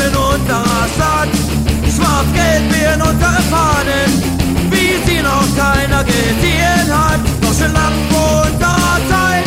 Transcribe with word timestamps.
die 0.00 0.06
Straßen 0.06 0.16
unserer 0.16 0.88
Stadt. 0.94 1.28
Schwarz-Gelb 1.94 2.72
werden 2.72 3.02
unsere 3.02 3.42
Fahnen, 3.50 4.10
wie 4.70 5.10
sie 5.10 5.22
noch 5.22 5.46
keiner 5.56 6.04
gesehen 6.04 6.88
hat. 6.88 7.20
Schon 7.58 7.72
lang 7.72 7.92
vor 8.10 8.42
unserer 8.50 8.98
Zeit, 9.10 9.44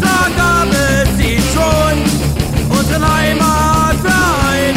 da 0.00 0.28
gab 0.36 0.68
es 0.72 1.16
sie 1.18 1.36
schon. 1.52 2.78
Unseren 2.78 3.14
Heimatverein 3.14 4.74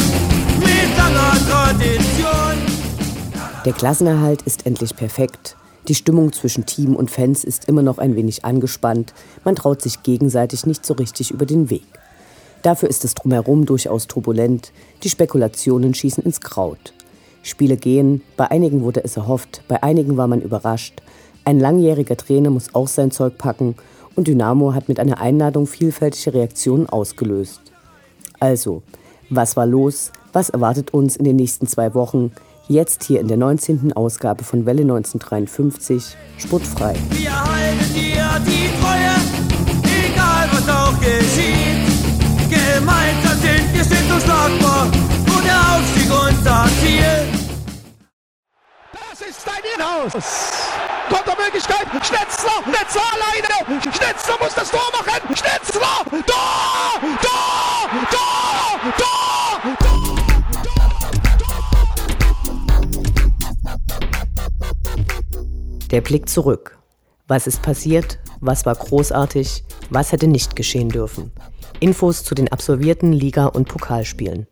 mit 0.60 0.98
langer 0.98 1.38
Tradition. 1.50 2.58
Der 3.64 3.74
Klassenerhalt 3.74 4.42
ist 4.42 4.66
endlich 4.66 4.96
perfekt. 4.96 5.56
Die 5.88 5.96
Stimmung 5.96 6.34
zwischen 6.34 6.66
Team 6.66 6.96
und 6.96 7.12
Fans 7.12 7.44
ist 7.44 7.66
immer 7.66 7.84
noch 7.84 8.00
ein 8.00 8.16
wenig 8.16 8.44
angespannt. 8.44 9.14
Man 9.44 9.56
traut 9.56 9.82
sich 9.82 10.02
gegenseitig 10.04 10.66
nicht 10.66 10.86
so 10.86 10.96
richtig 10.96 11.32
über 11.32 11.46
den 11.46 11.70
Weg. 11.70 11.86
Dafür 12.66 12.90
ist 12.90 13.06
es 13.06 13.14
drumherum 13.14 13.68
durchaus 13.68 14.08
turbulent. 14.08 14.72
Die 15.04 15.10
Spekulationen 15.10 15.94
schießen 15.94 16.24
ins 16.24 16.42
Kraut. 16.42 16.94
Spiele 17.44 17.78
gehen, 17.78 18.24
bei 18.38 18.50
einigen 18.50 18.82
wurde 18.82 19.04
es 19.04 19.18
erhofft, 19.18 19.62
bei 19.68 19.84
einigen 19.84 20.18
war 20.18 20.26
man 20.26 20.42
überrascht. 20.42 21.04
Ein 21.44 21.60
langjähriger 21.60 22.18
Trainer 22.18 22.50
muss 22.50 22.74
auch 22.74 22.88
sein 22.88 23.12
Zeug 23.12 23.38
packen 23.38 23.76
und 24.16 24.28
Dynamo 24.28 24.74
hat 24.74 24.90
mit 24.90 25.00
einer 25.00 25.22
Einladung 25.22 25.68
vielfältige 25.68 26.34
Reaktionen 26.34 26.90
ausgelöst. 26.90 27.62
Also, 28.40 28.82
was 29.30 29.56
war 29.56 29.68
los? 29.68 30.12
Was 30.34 30.50
erwartet 30.50 30.92
uns 30.92 31.18
in 31.18 31.26
den 31.26 31.36
nächsten 31.36 31.68
zwei 31.68 31.94
Wochen? 31.94 32.32
Jetzt 32.68 33.04
hier 33.04 33.20
in 33.20 33.28
der 33.28 33.38
19. 33.38 33.94
Ausgabe 33.94 34.44
von 34.44 34.66
Welle 34.66 34.82
1953, 34.82 36.18
Sportfrei. 36.40 36.96
Wir 37.12 37.44
halten 37.44 37.94
dir 37.94 38.42
die 38.44 38.72
Treue, 38.82 40.12
egal 40.12 40.50
was 40.52 40.68
auch 40.68 41.00
geschieht. 41.00 41.55
Sind 43.76 43.92
wir 43.92 43.98
stets 43.98 44.12
unschlagbar 44.12 44.86
und 44.86 45.44
der 45.46 45.60
Aufstieg 45.76 46.10
unser 46.10 46.66
Ziel. 46.80 47.28
Das 48.94 49.22
ist 49.28 49.46
dein 49.46 49.64
Inhaus. 49.76 50.14
Kontermöglichkeit, 51.10 51.88
Schnetzler, 52.06 52.64
Schnetzler 52.64 53.02
alleine, 53.14 53.82
Schnetzler 53.82 54.38
muss 54.42 54.56
das 54.56 54.72
Tor 54.72 54.90
machen, 54.94 55.36
Schnetzler, 55.36 56.06
Tor, 56.10 57.02
Tor, 57.22 57.90
Tor, 58.12 58.80
Tor, 58.92 58.94
Tor. 58.98 59.26
Der 65.92 66.02
Blick 66.02 66.30
zurück. 66.30 66.78
Was 67.28 67.48
ist 67.48 67.62
passiert? 67.62 68.20
Was 68.40 68.66
war 68.66 68.76
großartig? 68.76 69.64
Was 69.90 70.12
hätte 70.12 70.28
nicht 70.28 70.56
geschehen 70.56 70.90
dürfen? 70.90 71.32
Infos 71.80 72.24
zu 72.24 72.36
den 72.36 72.52
absolvierten 72.52 73.12
Liga- 73.12 73.48
und 73.48 73.68
Pokalspielen. 73.68 74.48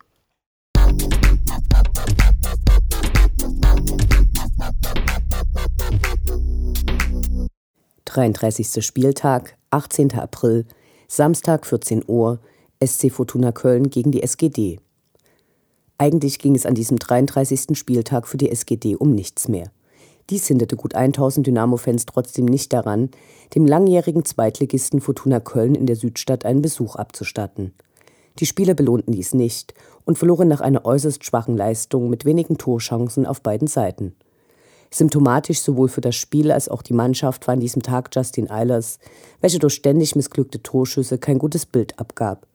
Dreiunddreißigster 8.05 8.81
Spieltag, 8.81 9.57
18. 9.71 10.13
April, 10.13 10.65
Samstag 11.07 11.65
14 11.65 12.03
Uhr, 12.07 12.39
SC 12.83 13.09
Fortuna 13.11 13.51
Köln 13.51 13.89
gegen 13.89 14.11
die 14.11 14.21
SGD. 14.21 14.79
Eigentlich 15.97 16.39
ging 16.39 16.55
es 16.55 16.65
an 16.65 16.75
diesem 16.75 16.99
33. 16.99 17.77
Spieltag 17.77 18.27
für 18.27 18.37
die 18.37 18.49
SGD 18.49 18.95
um 18.95 19.15
nichts 19.15 19.47
mehr. 19.47 19.71
Dies 20.29 20.47
hinderte 20.47 20.75
gut 20.75 20.95
1000 20.95 21.45
Dynamo-Fans 21.47 22.05
trotzdem 22.05 22.45
nicht 22.45 22.71
daran, 22.71 23.09
dem 23.55 23.67
langjährigen 23.67 24.23
Zweitligisten 24.23 25.01
Fortuna 25.01 25.39
Köln 25.39 25.75
in 25.75 25.85
der 25.85 25.95
Südstadt 25.95 26.45
einen 26.45 26.61
Besuch 26.61 26.95
abzustatten. 26.95 27.73
Die 28.39 28.45
Spieler 28.45 28.73
belohnten 28.73 29.13
dies 29.13 29.33
nicht 29.33 29.73
und 30.05 30.17
verloren 30.17 30.47
nach 30.47 30.61
einer 30.61 30.85
äußerst 30.85 31.23
schwachen 31.23 31.57
Leistung 31.57 32.09
mit 32.09 32.25
wenigen 32.25 32.57
Torchancen 32.57 33.25
auf 33.25 33.41
beiden 33.41 33.67
Seiten. 33.67 34.15
Symptomatisch 34.89 35.59
sowohl 35.59 35.89
für 35.89 36.01
das 36.01 36.15
Spiel 36.15 36.51
als 36.51 36.69
auch 36.69 36.83
die 36.83 36.93
Mannschaft 36.93 37.47
war 37.47 37.53
an 37.53 37.59
diesem 37.59 37.81
Tag 37.81 38.09
Justin 38.13 38.49
Eilers, 38.49 38.99
welcher 39.41 39.59
durch 39.59 39.73
ständig 39.73 40.15
missglückte 40.15 40.61
Torschüsse 40.61 41.17
kein 41.17 41.39
gutes 41.39 41.65
Bild 41.65 41.99
abgab. 41.99 42.47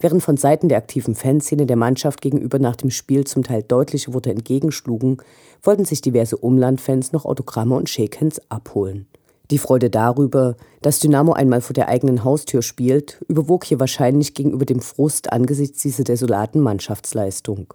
Während 0.00 0.22
von 0.22 0.38
Seiten 0.38 0.70
der 0.70 0.78
aktiven 0.78 1.14
Fanszene 1.14 1.66
der 1.66 1.76
Mannschaft 1.76 2.22
gegenüber 2.22 2.58
nach 2.58 2.76
dem 2.76 2.90
Spiel 2.90 3.26
zum 3.26 3.42
Teil 3.42 3.62
deutliche 3.62 4.14
Worte 4.14 4.30
entgegenschlugen, 4.30 5.18
wollten 5.62 5.84
sich 5.84 6.00
diverse 6.00 6.38
Umlandfans 6.38 7.12
noch 7.12 7.26
Autogramme 7.26 7.76
und 7.76 7.90
Shakehands 7.90 8.40
abholen. 8.50 9.06
Die 9.50 9.58
Freude 9.58 9.90
darüber, 9.90 10.56
dass 10.80 11.00
Dynamo 11.00 11.32
einmal 11.32 11.60
vor 11.60 11.74
der 11.74 11.88
eigenen 11.88 12.24
Haustür 12.24 12.62
spielt, 12.62 13.22
überwog 13.28 13.64
hier 13.64 13.80
wahrscheinlich 13.80 14.32
gegenüber 14.32 14.64
dem 14.64 14.80
Frust 14.80 15.32
angesichts 15.32 15.82
dieser 15.82 16.04
desolaten 16.04 16.62
Mannschaftsleistung. 16.62 17.74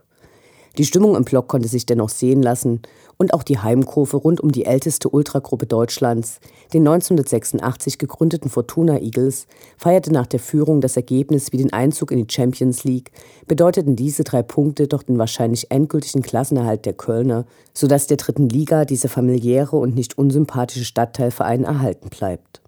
Die 0.77 0.83
Stimmung 0.83 1.15
im 1.15 1.23
Block 1.23 1.47
konnte 1.47 1.69
sich 1.69 1.85
dennoch 1.85 2.09
sehen 2.09 2.43
lassen 2.43 2.81
und 3.17 3.33
auch 3.33 3.43
die 3.43 3.59
Heimkurve 3.59 4.17
rund 4.17 4.41
um 4.41 4.51
die 4.51 4.65
älteste 4.65 5.07
Ultragruppe 5.07 5.65
Deutschlands, 5.65 6.39
den 6.73 6.85
1986 6.85 7.97
gegründeten 7.97 8.49
Fortuna 8.49 8.99
Eagles, 8.99 9.47
feierte 9.77 10.11
nach 10.11 10.27
der 10.27 10.41
Führung 10.41 10.81
das 10.81 10.97
Ergebnis 10.97 11.53
wie 11.53 11.57
den 11.57 11.71
Einzug 11.71 12.11
in 12.11 12.17
die 12.17 12.33
Champions 12.33 12.83
League, 12.83 13.11
bedeuteten 13.47 13.95
diese 13.95 14.25
drei 14.25 14.43
Punkte 14.43 14.89
doch 14.89 15.03
den 15.03 15.17
wahrscheinlich 15.17 15.71
endgültigen 15.71 16.21
Klassenerhalt 16.21 16.85
der 16.85 16.93
Kölner, 16.93 17.45
sodass 17.73 18.07
der 18.07 18.17
dritten 18.17 18.49
Liga 18.49 18.83
dieser 18.83 19.07
familiäre 19.07 19.77
und 19.77 19.95
nicht 19.95 20.17
unsympathische 20.17 20.83
Stadtteilverein 20.83 21.63
erhalten 21.63 22.09
bleibt. 22.09 22.64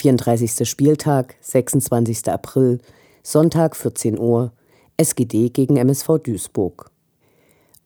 34. 0.00 0.66
Spieltag, 0.66 1.34
26. 1.42 2.30
April, 2.30 2.78
Sonntag 3.22 3.76
14 3.76 4.18
Uhr, 4.18 4.50
SGD 4.96 5.50
gegen 5.50 5.76
MSV 5.76 6.20
Duisburg. 6.22 6.90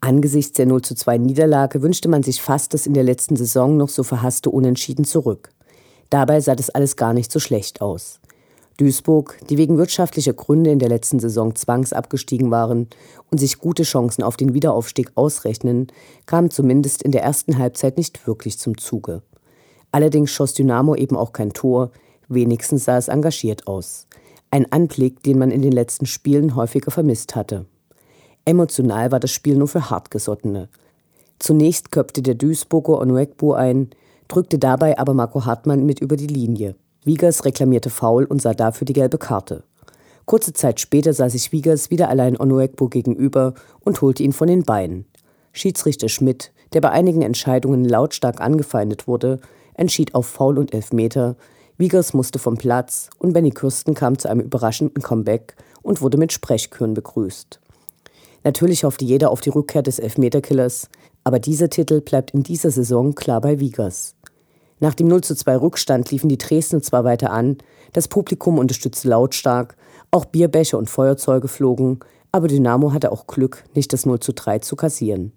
Angesichts 0.00 0.52
der 0.52 0.66
0 0.66 0.82
zu 0.82 0.94
2 0.94 1.18
Niederlage 1.18 1.82
wünschte 1.82 2.08
man 2.08 2.22
sich 2.22 2.40
fast 2.40 2.72
das 2.72 2.86
in 2.86 2.94
der 2.94 3.02
letzten 3.02 3.34
Saison 3.34 3.76
noch 3.76 3.88
so 3.88 4.04
verhasste 4.04 4.50
Unentschieden 4.50 5.04
zurück. 5.04 5.48
Dabei 6.08 6.40
sah 6.40 6.54
das 6.54 6.70
alles 6.70 6.94
gar 6.94 7.14
nicht 7.14 7.32
so 7.32 7.40
schlecht 7.40 7.80
aus. 7.80 8.20
Duisburg, 8.76 9.36
die 9.50 9.58
wegen 9.58 9.76
wirtschaftlicher 9.76 10.34
Gründe 10.34 10.70
in 10.70 10.78
der 10.78 10.90
letzten 10.90 11.18
Saison 11.18 11.56
zwangsabgestiegen 11.56 12.52
waren 12.52 12.86
und 13.32 13.38
sich 13.38 13.58
gute 13.58 13.82
Chancen 13.82 14.22
auf 14.22 14.36
den 14.36 14.54
Wiederaufstieg 14.54 15.10
ausrechnen, 15.16 15.88
kam 16.26 16.50
zumindest 16.50 17.02
in 17.02 17.10
der 17.10 17.24
ersten 17.24 17.58
Halbzeit 17.58 17.96
nicht 17.96 18.24
wirklich 18.28 18.56
zum 18.56 18.78
Zuge. 18.78 19.22
Allerdings 19.90 20.30
schoss 20.30 20.54
Dynamo 20.54 20.94
eben 20.94 21.16
auch 21.16 21.32
kein 21.32 21.52
Tor, 21.52 21.90
Wenigstens 22.28 22.84
sah 22.84 22.96
es 22.96 23.08
engagiert 23.08 23.66
aus. 23.66 24.06
Ein 24.50 24.70
Anblick, 24.70 25.22
den 25.22 25.38
man 25.38 25.50
in 25.50 25.62
den 25.62 25.72
letzten 25.72 26.06
Spielen 26.06 26.54
häufiger 26.54 26.90
vermisst 26.90 27.34
hatte. 27.34 27.66
Emotional 28.44 29.10
war 29.10 29.20
das 29.20 29.30
Spiel 29.30 29.56
nur 29.56 29.68
für 29.68 29.90
Hartgesottene. 29.90 30.68
Zunächst 31.38 31.90
köpfte 31.90 32.22
der 32.22 32.34
Duisburger 32.34 33.00
Onuekbu 33.00 33.52
ein, 33.52 33.90
drückte 34.28 34.58
dabei 34.58 34.98
aber 34.98 35.14
Marco 35.14 35.44
Hartmann 35.44 35.84
mit 35.84 36.00
über 36.00 36.16
die 36.16 36.26
Linie. 36.26 36.76
Wiegers 37.04 37.44
reklamierte 37.44 37.90
faul 37.90 38.24
und 38.24 38.40
sah 38.40 38.54
dafür 38.54 38.84
die 38.84 38.92
gelbe 38.92 39.18
Karte. 39.18 39.64
Kurze 40.26 40.52
Zeit 40.52 40.80
später 40.80 41.12
sah 41.12 41.28
sich 41.28 41.52
Wiegers 41.52 41.90
wieder 41.90 42.08
allein 42.08 42.40
Onuekbu 42.40 42.88
gegenüber 42.88 43.54
und 43.80 44.00
holte 44.00 44.22
ihn 44.22 44.32
von 44.32 44.48
den 44.48 44.62
Beinen. 44.62 45.04
Schiedsrichter 45.52 46.08
Schmidt, 46.08 46.52
der 46.72 46.80
bei 46.80 46.90
einigen 46.90 47.22
Entscheidungen 47.22 47.84
lautstark 47.84 48.40
angefeindet 48.40 49.06
wurde, 49.06 49.40
entschied 49.74 50.14
auf 50.14 50.26
Foul 50.26 50.58
und 50.58 50.72
Elfmeter, 50.72 51.36
Wiegers 51.76 52.14
musste 52.14 52.38
vom 52.38 52.56
Platz 52.56 53.10
und 53.18 53.32
Benny 53.32 53.50
Kürsten 53.50 53.94
kam 53.94 54.16
zu 54.16 54.28
einem 54.30 54.40
überraschenden 54.40 55.02
Comeback 55.02 55.56
und 55.82 56.00
wurde 56.00 56.18
mit 56.18 56.32
Sprechchören 56.32 56.94
begrüßt. 56.94 57.58
Natürlich 58.44 58.84
hoffte 58.84 59.04
jeder 59.04 59.30
auf 59.30 59.40
die 59.40 59.50
Rückkehr 59.50 59.82
des 59.82 59.98
Elfmeterkillers, 59.98 60.88
aber 61.24 61.40
dieser 61.40 61.70
Titel 61.70 62.00
bleibt 62.00 62.32
in 62.32 62.44
dieser 62.44 62.70
Saison 62.70 63.14
klar 63.16 63.40
bei 63.40 63.58
Wiegers. 63.58 64.14
Nach 64.78 64.94
dem 64.94 65.08
0 65.08 65.22
zu 65.22 65.34
2 65.34 65.56
Rückstand 65.56 66.10
liefen 66.12 66.28
die 66.28 66.38
Dresden 66.38 66.80
zwar 66.80 67.02
weiter 67.02 67.32
an, 67.32 67.58
das 67.92 68.06
Publikum 68.06 68.58
unterstützte 68.58 69.08
lautstark, 69.08 69.76
auch 70.10 70.26
Bierbecher 70.26 70.78
und 70.78 70.90
Feuerzeuge 70.90 71.48
flogen, 71.48 72.00
aber 72.30 72.46
Dynamo 72.46 72.92
hatte 72.92 73.10
auch 73.10 73.26
Glück, 73.26 73.64
nicht 73.74 73.92
das 73.92 74.06
0 74.06 74.20
zu 74.20 74.32
3 74.32 74.60
zu 74.60 74.76
kassieren. 74.76 75.32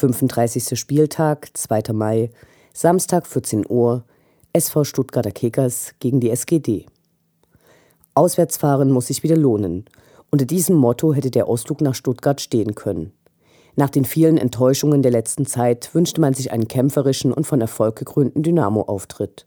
35. 0.00 0.78
Spieltag, 0.78 1.50
2. 1.52 1.92
Mai, 1.92 2.30
Samstag 2.72 3.26
14 3.26 3.66
Uhr, 3.68 4.04
SV 4.54 4.84
Stuttgarter 4.84 5.30
Kickers 5.30 5.92
gegen 5.98 6.20
die 6.20 6.30
SGD. 6.30 6.86
Auswärtsfahren 8.14 8.90
muss 8.92 9.08
sich 9.08 9.22
wieder 9.22 9.36
lohnen. 9.36 9.84
Unter 10.30 10.46
diesem 10.46 10.76
Motto 10.76 11.12
hätte 11.12 11.30
der 11.30 11.48
Ausflug 11.48 11.82
nach 11.82 11.94
Stuttgart 11.94 12.40
stehen 12.40 12.74
können. 12.74 13.12
Nach 13.76 13.90
den 13.90 14.06
vielen 14.06 14.38
Enttäuschungen 14.38 15.02
der 15.02 15.12
letzten 15.12 15.44
Zeit 15.44 15.94
wünschte 15.94 16.22
man 16.22 16.32
sich 16.32 16.50
einen 16.50 16.66
kämpferischen 16.66 17.30
und 17.30 17.46
von 17.46 17.60
Erfolg 17.60 17.96
gekrönten 17.96 18.42
Dynamo-Auftritt. 18.42 19.46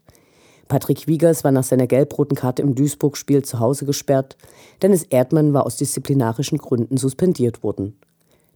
Patrick 0.68 1.08
Wiegers 1.08 1.42
war 1.42 1.50
nach 1.50 1.64
seiner 1.64 1.88
gelb-roten 1.88 2.36
Karte 2.36 2.62
im 2.62 2.76
Duisburg-Spiel 2.76 3.42
zu 3.42 3.58
Hause 3.58 3.86
gesperrt, 3.86 4.36
Dennis 4.82 5.02
Erdmann 5.02 5.52
war 5.52 5.66
aus 5.66 5.76
disziplinarischen 5.76 6.58
Gründen 6.58 6.96
suspendiert 6.96 7.64
worden. 7.64 7.98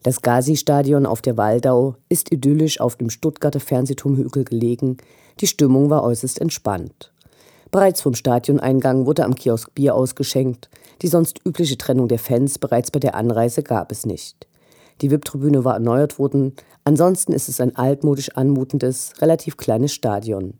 Das 0.03 0.23
Gazi-Stadion 0.23 1.07
auf 1.07 1.23
der 1.23 1.37
Waldau 1.37 1.97
ist 2.09 2.33
idyllisch 2.33 2.81
auf 2.81 2.97
dem 2.97 3.11
Stuttgarter 3.11 3.61
Fernsehturmhügel 3.61 4.45
gelegen. 4.45 4.99
Die 5.41 5.47
Stimmung 5.47 5.91
war 5.91 6.05
äußerst 6.05 6.41
entspannt. 6.41 7.13
Bereits 7.71 8.01
vom 8.01 8.15
Stadioneingang 8.15 9.07
wurde 9.07 9.25
am 9.25 9.35
Kiosk 9.35 9.75
Bier 9.75 9.95
ausgeschenkt. 9.95 10.71
Die 11.03 11.09
sonst 11.09 11.41
übliche 11.45 11.77
Trennung 11.77 12.09
der 12.09 12.19
Fans 12.19 12.59
bereits 12.59 12.91
bei 12.91 13.01
der 13.01 13.15
Anreise 13.15 13.63
gab 13.63 13.93
es 13.93 14.07
nicht. 14.07 14.47
Die 15.03 15.11
VIP-Tribüne 15.11 15.65
war 15.65 15.75
erneuert 15.75 16.19
worden. 16.19 16.55
Ansonsten 16.85 17.33
ist 17.33 17.49
es 17.49 17.61
ein 17.61 17.77
altmodisch 17.77 18.31
anmutendes, 18.37 19.13
relativ 19.21 19.57
kleines 19.57 19.93
Stadion. 19.93 20.55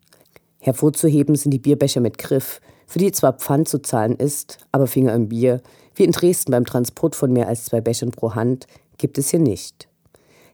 Hervorzuheben 0.61 1.35
sind 1.35 1.53
die 1.53 1.59
Bierbecher 1.59 2.01
mit 2.01 2.19
Griff, 2.19 2.61
für 2.87 2.99
die 2.99 3.13
zwar 3.13 3.35
Pfand 3.35 3.69
zu 3.69 3.81
zahlen 3.81 4.17
ist, 4.17 4.59
aber 4.73 4.87
Finger 4.87 5.15
im 5.15 5.29
Bier, 5.29 5.61
wie 5.95 6.05
in 6.05 6.13
Dresden 6.13 6.53
beim 6.53 6.65
Transport 6.65 7.15
von 7.15 7.33
mehr 7.33 7.49
als 7.49 7.67
zwei 7.67 7.81
Bechern 7.81 8.11
pro 8.11 8.35
Hand, 8.35 8.67
gibt 8.99 9.19
es 9.19 9.31
hier 9.31 9.41
nicht. 9.41 9.89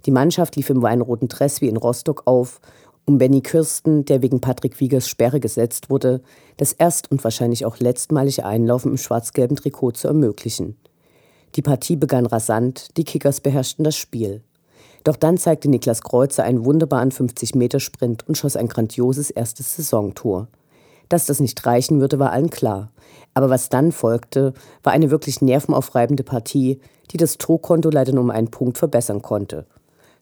Die 0.06 0.10
Mannschaft 0.10 0.56
lief 0.56 0.70
im 0.70 0.82
weinroten 0.82 1.28
Dress 1.28 1.60
wie 1.60 1.68
in 1.68 1.76
Rostock 1.76 2.22
auf, 2.26 2.60
um 3.06 3.18
Benny 3.18 3.42
Kürsten, 3.42 4.04
der 4.04 4.22
wegen 4.22 4.40
Patrick 4.40 4.80
Wiegers 4.80 5.08
Sperre 5.08 5.40
gesetzt 5.40 5.90
wurde, 5.90 6.22
das 6.56 6.72
erst- 6.72 7.10
und 7.10 7.22
wahrscheinlich 7.22 7.66
auch 7.66 7.78
letztmalige 7.78 8.44
Einlaufen 8.46 8.92
im 8.92 8.96
schwarz-gelben 8.96 9.56
Trikot 9.56 9.92
zu 9.92 10.08
ermöglichen. 10.08 10.76
Die 11.56 11.62
Partie 11.62 11.96
begann 11.96 12.26
rasant, 12.26 12.96
die 12.96 13.04
Kickers 13.04 13.40
beherrschten 13.40 13.84
das 13.84 13.96
Spiel. 13.96 14.42
Doch 15.04 15.16
dann 15.16 15.36
zeigte 15.36 15.68
Niklas 15.68 16.02
Kreuzer 16.02 16.44
einen 16.44 16.64
wunderbaren 16.64 17.12
50-Meter-Sprint 17.12 18.26
und 18.26 18.38
schoss 18.38 18.56
ein 18.56 18.68
grandioses 18.68 19.30
erstes 19.30 19.76
Saisontor. 19.76 20.48
Dass 21.08 21.26
das 21.26 21.40
nicht 21.40 21.64
reichen 21.66 22.00
würde, 22.00 22.18
war 22.18 22.32
allen 22.32 22.50
klar. 22.50 22.90
Aber 23.34 23.50
was 23.50 23.68
dann 23.68 23.92
folgte, 23.92 24.54
war 24.82 24.92
eine 24.92 25.10
wirklich 25.10 25.42
nervenaufreibende 25.42 26.24
Partie, 26.24 26.80
die 27.10 27.16
das 27.16 27.38
Torkonto 27.38 27.90
leider 27.90 28.12
nur 28.12 28.24
um 28.24 28.30
einen 28.30 28.50
Punkt 28.50 28.78
verbessern 28.78 29.22
konnte. 29.22 29.66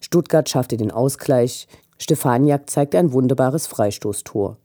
Stuttgart 0.00 0.48
schaffte 0.48 0.76
den 0.76 0.90
Ausgleich, 0.90 1.68
Stefaniak 1.98 2.68
zeigte 2.68 2.98
ein 2.98 3.12
wunderbares 3.12 3.66
Freistoßtor. 3.66 4.56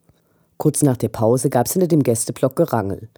Kurz 0.58 0.82
nach 0.82 0.98
der 0.98 1.10
Pause 1.10 1.50
gab 1.50 1.68
es 1.68 1.74
hinter 1.74 1.88
dem 1.88 2.02
Gästeblock 2.02 2.56
Gerangel. 2.56 3.10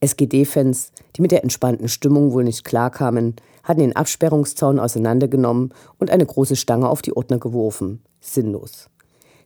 SGD-Fans, 0.00 0.92
die 1.16 1.22
mit 1.22 1.30
der 1.30 1.42
entspannten 1.42 1.88
Stimmung 1.88 2.32
wohl 2.32 2.44
nicht 2.44 2.64
klarkamen, 2.64 3.36
hatten 3.62 3.80
den 3.80 3.96
Absperrungszaun 3.96 4.78
auseinandergenommen 4.78 5.72
und 5.98 6.10
eine 6.10 6.26
große 6.26 6.56
Stange 6.56 6.90
auf 6.90 7.00
die 7.00 7.16
Ordner 7.16 7.38
geworfen. 7.38 8.02
Sinnlos. 8.20 8.90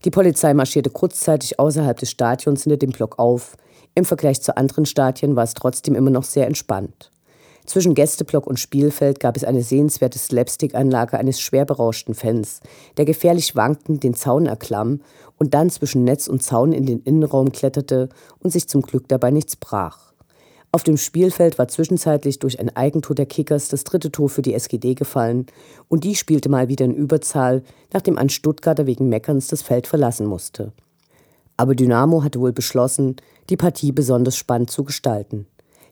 Die 0.04 0.10
Polizei 0.10 0.54
marschierte 0.54 0.90
kurzzeitig 0.90 1.58
außerhalb 1.58 1.98
des 1.98 2.10
Stadions 2.10 2.64
hinter 2.64 2.76
dem 2.76 2.90
Block 2.90 3.19
auf. 3.19 3.56
Im 3.94 4.04
Vergleich 4.04 4.43
zu 4.43 4.56
anderen 4.56 4.87
Stadien 4.87 5.37
war 5.37 5.44
es 5.44 5.54
trotzdem 5.54 5.94
immer 5.94 6.10
noch 6.10 6.25
sehr 6.25 6.46
entspannt. 6.46 7.10
Zwischen 7.66 7.94
Gästeblock 7.94 8.46
und 8.46 8.60
Spielfeld 8.60 9.19
gab 9.19 9.37
es 9.37 9.43
eine 9.43 9.62
sehenswerte 9.62 10.19
Slapstick-Anlage 10.19 11.19
eines 11.19 11.40
schwer 11.40 11.64
berauschten 11.64 12.14
Fans, 12.14 12.60
der 12.96 13.04
gefährlich 13.04 13.56
wankend 13.56 14.04
den 14.04 14.14
Zaun 14.14 14.46
erklamm 14.46 15.00
und 15.37 15.52
dann 15.52 15.69
zwischen 15.70 16.04
Netz 16.04 16.28
und 16.28 16.44
Zaun 16.44 16.72
in 16.72 16.87
den 16.87 17.00
Innenraum 17.00 17.50
kletterte 17.50 18.08
und 18.38 18.52
sich 18.52 18.69
zum 18.69 18.82
Glück 18.82 19.08
dabei 19.08 19.32
nichts 19.32 19.56
brach. 19.56 20.06
Auf 20.73 20.83
dem 20.83 20.97
Spielfeld 20.97 21.59
war 21.59 21.69
zwischenzeitlich 21.69 22.39
durch 22.39 22.61
ein 22.61 22.75
Eigentor 22.77 23.15
der 23.15 23.27
Kickers 23.27 23.69
das 23.69 23.85
dritte 23.85 24.13
Tor 24.13 24.29
für 24.29 24.43
die 24.43 24.55
SGD 24.55 24.95
gefallen 24.95 25.47
und 25.89 26.05
die 26.05 26.15
spielte 26.15 26.49
mal 26.49 26.69
wieder 26.69 26.85
in 26.85 26.95
Überzahl, 26.95 27.63
nachdem 27.93 28.19
ein 28.19 28.29
Stuttgarter 28.29 28.87
wegen 28.87 29.09
Meckerns 29.09 29.49
das 29.49 29.63
Feld 29.63 29.87
verlassen 29.87 30.27
musste. 30.27 30.73
Aber 31.57 31.75
Dynamo 31.75 32.23
hatte 32.23 32.41
wohl 32.41 32.53
beschlossen, 32.53 33.17
die 33.49 33.57
Partie 33.57 33.93
besonders 33.93 34.37
spannend 34.37 34.71
zu 34.71 34.85
gestalten. 34.85 35.47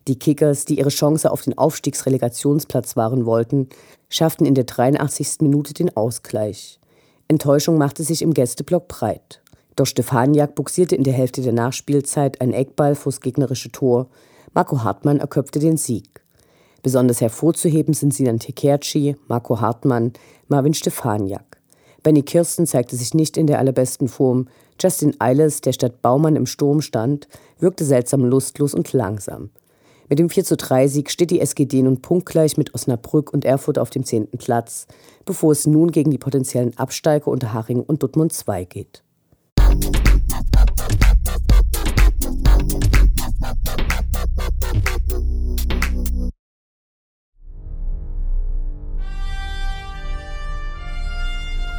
Die 0.06 0.19
Kickers, 0.19 0.67
die 0.67 0.79
ihre 0.79 0.91
Chance 0.91 1.31
auf 1.31 1.43
den 1.43 1.56
Aufstiegsrelegationsplatz 1.56 2.94
wahren 2.97 3.25
wollten, 3.25 3.69
schafften 4.11 4.44
in 4.44 4.55
der 4.55 4.65
83. 4.65 5.41
Minute 5.41 5.73
den 5.73 5.97
Ausgleich. 5.97 6.79
Enttäuschung 7.26 7.79
machte 7.79 8.03
sich 8.03 8.21
im 8.21 8.35
Gästeblock 8.35 8.87
breit. 8.87 9.41
Doch 9.76 9.87
Stefaniak 9.87 10.55
buxierte 10.55 10.94
in 10.94 11.05
der 11.05 11.15
Hälfte 11.15 11.41
der 11.41 11.55
Nachspielzeit 11.55 12.41
ein 12.43 12.53
Eckball 12.53 12.94
vors 12.94 13.21
gegnerische 13.21 13.73
Tor. 13.73 14.09
Marco 14.54 14.84
Hartmann 14.84 15.18
erköpfte 15.18 15.58
den 15.58 15.76
Sieg. 15.76 16.22
Besonders 16.82 17.20
hervorzuheben 17.20 17.92
sind 17.92 18.14
Sinan 18.14 18.38
Tekerci, 18.38 19.16
Marco 19.26 19.60
Hartmann, 19.60 20.12
Marvin 20.46 20.74
Stefaniak. 20.74 21.60
Benny 22.04 22.22
Kirsten 22.22 22.66
zeigte 22.66 22.94
sich 22.94 23.14
nicht 23.14 23.36
in 23.36 23.48
der 23.48 23.58
allerbesten 23.58 24.06
Form. 24.06 24.46
Justin 24.80 25.16
Eilers, 25.18 25.60
der 25.60 25.72
statt 25.72 26.02
Baumann 26.02 26.36
im 26.36 26.46
Sturm 26.46 26.82
stand, 26.82 27.26
wirkte 27.58 27.84
seltsam 27.84 28.24
lustlos 28.24 28.74
und 28.74 28.92
langsam. 28.92 29.50
Mit 30.08 30.20
dem 30.20 30.28
43 30.28 30.92
Sieg 30.92 31.10
steht 31.10 31.30
die 31.30 31.40
SGD 31.40 31.82
nun 31.82 32.00
punktgleich 32.00 32.56
mit 32.56 32.74
Osnabrück 32.74 33.32
und 33.32 33.44
Erfurt 33.44 33.78
auf 33.78 33.90
dem 33.90 34.04
zehnten 34.04 34.38
Platz, 34.38 34.86
bevor 35.24 35.50
es 35.50 35.66
nun 35.66 35.90
gegen 35.90 36.10
die 36.10 36.18
potenziellen 36.18 36.76
Absteiger 36.76 37.28
unter 37.28 37.54
Haring 37.54 37.80
und 37.80 38.02
Duttmund 38.02 38.32
2 38.32 38.64
geht. 38.66 39.02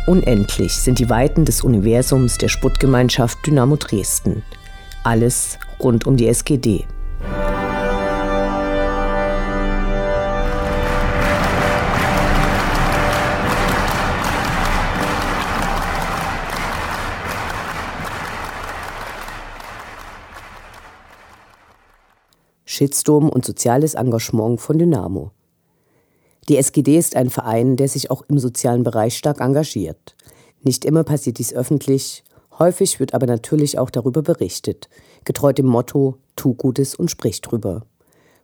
Unendlich 0.08 0.74
sind 0.76 1.00
die 1.00 1.10
Weiten 1.10 1.46
des 1.46 1.64
Universums 1.64 2.38
der 2.38 2.48
Sputtgemeinschaft 2.48 3.40
Dynamo 3.44 3.76
Dresden. 3.76 4.44
Alles 5.04 5.58
rund 5.80 6.06
um 6.06 6.16
die 6.16 6.28
SGD. 6.28 6.86
Shitstorm 22.64 23.30
und 23.30 23.44
soziales 23.44 23.96
Engagement 23.96 24.62
von 24.62 24.78
Dynamo. 24.78 25.32
Die 26.48 26.58
SGD 26.58 26.98
ist 26.98 27.16
ein 27.16 27.32
Verein, 27.32 27.76
der 27.76 27.88
sich 27.88 28.12
auch 28.12 28.24
im 28.28 28.38
sozialen 28.38 28.84
Bereich 28.84 29.18
stark 29.18 29.42
engagiert. 29.42 30.16
Nicht 30.62 30.86
immer 30.86 31.04
passiert 31.04 31.40
dies 31.40 31.54
öffentlich, 31.54 32.24
häufig 32.60 33.00
wird 33.00 33.14
aber 33.14 33.26
natürlich 33.26 33.80
auch 33.80 33.90
darüber 33.90 34.22
berichtet, 34.22 34.88
getreu 35.24 35.54
dem 35.54 35.66
Motto 35.66 36.18
Tu 36.36 36.54
Gutes 36.54 36.94
und 36.94 37.10
sprich 37.10 37.42
drüber. 37.42 37.84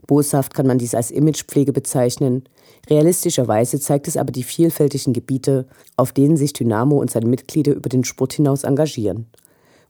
Boshaft 0.08 0.56
kann 0.56 0.66
man 0.66 0.80
dies 0.80 0.96
als 0.96 1.12
Imagepflege 1.12 1.74
bezeichnen. 1.74 2.44
Realistischerweise 2.90 3.80
zeigt 3.80 4.08
es 4.08 4.18
aber 4.18 4.32
die 4.32 4.44
vielfältigen 4.44 5.14
Gebiete, 5.14 5.68
auf 5.96 6.12
denen 6.12 6.38
sich 6.38 6.54
Dynamo 6.54 7.00
und 7.00 7.12
seine 7.12 7.28
Mitglieder 7.28 7.74
über 7.74 7.90
den 7.90 8.04
Sport 8.04 8.34
hinaus 8.34 8.64
engagieren. 8.64 9.28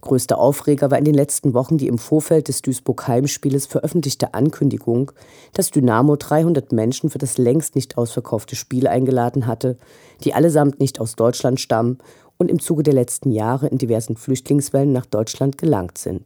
Größter 0.02 0.40
Aufreger 0.40 0.90
war 0.90 0.98
in 0.98 1.06
den 1.06 1.14
letzten 1.14 1.54
Wochen 1.54 1.78
die 1.78 1.88
im 1.88 2.00
Vorfeld 2.00 2.48
des 2.48 2.64
Duisburg-Heimspieles 2.64 3.68
veröffentlichte 3.68 4.34
Ankündigung, 4.34 5.12
dass 5.54 5.70
Dynamo 5.70 6.16
300 6.16 6.72
Menschen 6.72 7.12
für 7.12 7.20
das 7.20 7.38
längst 7.38 7.76
nicht 7.76 7.98
ausverkaufte 7.98 8.56
Spiel 8.56 8.88
eingeladen 8.88 9.46
hatte, 9.46 9.78
die 10.24 10.34
allesamt 10.34 10.80
nicht 10.80 11.00
aus 11.00 11.16
Deutschland 11.16 11.60
stammen 11.60 12.00
und 12.38 12.50
im 12.50 12.60
Zuge 12.60 12.82
der 12.82 12.96
letzten 12.96 13.32
Jahre 13.32 13.68
in 13.68 13.78
diversen 13.78 14.18
Flüchtlingswellen 14.18 14.92
nach 14.92 15.06
Deutschland 15.06 15.60
gelangt 15.60 16.00
sind. 16.00 16.24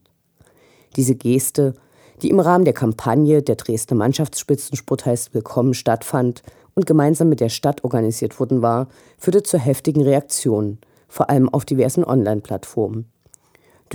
Diese 0.95 1.15
Geste, 1.15 1.73
die 2.21 2.29
im 2.29 2.39
Rahmen 2.39 2.63
der 2.63 2.73
Kampagne 2.73 3.43
Der 3.43 3.57
Dresdner 3.57 3.97
Mannschaftsspitzensport 3.97 5.05
heißt 5.05 5.33
Willkommen 5.33 5.73
stattfand 5.73 6.43
und 6.75 6.85
gemeinsam 6.85 7.27
mit 7.27 7.41
der 7.41 7.49
Stadt 7.49 7.83
organisiert 7.83 8.39
worden 8.39 8.61
war, 8.61 8.87
führte 9.17 9.43
zu 9.43 9.57
heftigen 9.57 10.01
Reaktionen, 10.01 10.79
vor 11.09 11.29
allem 11.29 11.49
auf 11.49 11.65
diversen 11.65 12.05
Online-Plattformen. 12.05 13.11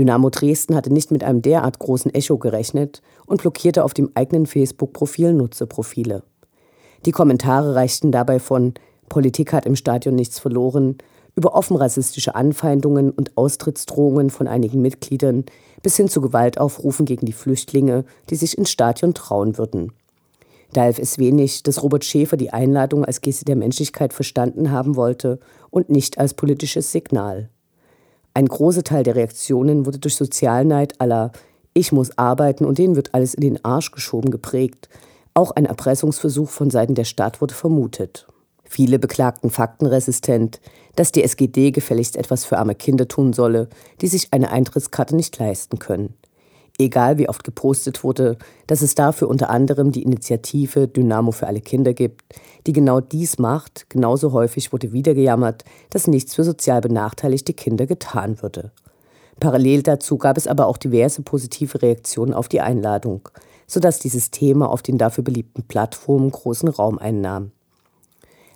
Dynamo 0.00 0.30
Dresden 0.30 0.74
hatte 0.74 0.90
nicht 0.90 1.10
mit 1.10 1.22
einem 1.22 1.42
derart 1.42 1.78
großen 1.78 2.14
Echo 2.14 2.38
gerechnet 2.38 3.02
und 3.26 3.42
blockierte 3.42 3.84
auf 3.84 3.92
dem 3.92 4.10
eigenen 4.14 4.46
Facebook-Profil 4.46 5.34
Nutzerprofile. 5.34 6.22
Die 7.04 7.10
Kommentare 7.10 7.74
reichten 7.74 8.10
dabei 8.10 8.38
von 8.38 8.72
Politik 9.10 9.52
hat 9.52 9.66
im 9.66 9.76
Stadion 9.76 10.14
nichts 10.14 10.38
verloren 10.38 10.96
über 11.36 11.54
offen 11.54 11.76
rassistische 11.76 12.34
Anfeindungen 12.34 13.10
und 13.10 13.36
Austrittsdrohungen 13.36 14.30
von 14.30 14.48
einigen 14.48 14.80
Mitgliedern 14.80 15.44
bis 15.82 15.98
hin 15.98 16.08
zu 16.08 16.22
Gewaltaufrufen 16.22 17.04
gegen 17.04 17.26
die 17.26 17.34
Flüchtlinge, 17.34 18.06
die 18.30 18.36
sich 18.36 18.56
ins 18.56 18.70
Stadion 18.70 19.12
trauen 19.12 19.58
würden. 19.58 19.92
Da 20.72 20.80
half 20.80 20.98
es 20.98 21.18
wenig, 21.18 21.62
dass 21.62 21.82
Robert 21.82 22.06
Schäfer 22.06 22.38
die 22.38 22.54
Einladung 22.54 23.04
als 23.04 23.20
Geste 23.20 23.44
der 23.44 23.56
Menschlichkeit 23.56 24.14
verstanden 24.14 24.70
haben 24.70 24.96
wollte 24.96 25.40
und 25.68 25.90
nicht 25.90 26.16
als 26.16 26.32
politisches 26.32 26.90
Signal. 26.90 27.50
Ein 28.34 28.46
großer 28.46 28.84
Teil 28.84 29.02
der 29.02 29.16
Reaktionen 29.16 29.86
wurde 29.86 29.98
durch 29.98 30.16
Sozialneid 30.16 31.00
aller 31.00 31.32
Ich 31.74 31.92
muss 31.92 32.16
arbeiten 32.16 32.64
und 32.64 32.78
denen 32.78 32.96
wird 32.96 33.14
alles 33.14 33.34
in 33.34 33.42
den 33.42 33.64
Arsch 33.64 33.90
geschoben 33.90 34.30
geprägt. 34.30 34.88
Auch 35.34 35.52
ein 35.52 35.66
Erpressungsversuch 35.66 36.48
von 36.48 36.70
Seiten 36.70 36.94
der 36.94 37.04
Stadt 37.04 37.40
wurde 37.40 37.54
vermutet. 37.54 38.26
Viele 38.64 39.00
beklagten 39.00 39.50
faktenresistent, 39.50 40.60
dass 40.94 41.10
die 41.10 41.24
SGD 41.24 41.72
gefälligst 41.72 42.16
etwas 42.16 42.44
für 42.44 42.58
arme 42.58 42.76
Kinder 42.76 43.08
tun 43.08 43.32
solle, 43.32 43.68
die 44.00 44.06
sich 44.06 44.28
eine 44.32 44.50
Eintrittskarte 44.52 45.16
nicht 45.16 45.36
leisten 45.38 45.80
können. 45.80 46.14
Egal 46.80 47.18
wie 47.18 47.28
oft 47.28 47.44
gepostet 47.44 48.02
wurde, 48.04 48.38
dass 48.66 48.80
es 48.80 48.94
dafür 48.94 49.28
unter 49.28 49.50
anderem 49.50 49.92
die 49.92 50.02
Initiative 50.02 50.88
Dynamo 50.88 51.30
für 51.30 51.46
alle 51.46 51.60
Kinder 51.60 51.92
gibt, 51.92 52.22
die 52.66 52.72
genau 52.72 53.02
dies 53.02 53.38
macht, 53.38 53.90
genauso 53.90 54.32
häufig 54.32 54.72
wurde 54.72 54.90
wieder 54.90 55.12
gejammert, 55.12 55.62
dass 55.90 56.06
nichts 56.06 56.34
für 56.34 56.42
sozial 56.42 56.80
benachteiligte 56.80 57.52
Kinder 57.52 57.84
getan 57.84 58.40
würde. 58.40 58.72
Parallel 59.40 59.82
dazu 59.82 60.16
gab 60.16 60.38
es 60.38 60.46
aber 60.46 60.68
auch 60.68 60.78
diverse 60.78 61.20
positive 61.20 61.82
Reaktionen 61.82 62.32
auf 62.32 62.48
die 62.48 62.62
Einladung, 62.62 63.28
sodass 63.66 63.98
dieses 63.98 64.30
Thema 64.30 64.70
auf 64.70 64.80
den 64.80 64.96
dafür 64.96 65.22
beliebten 65.22 65.64
Plattformen 65.64 66.30
großen 66.30 66.70
Raum 66.70 66.98
einnahm. 66.98 67.50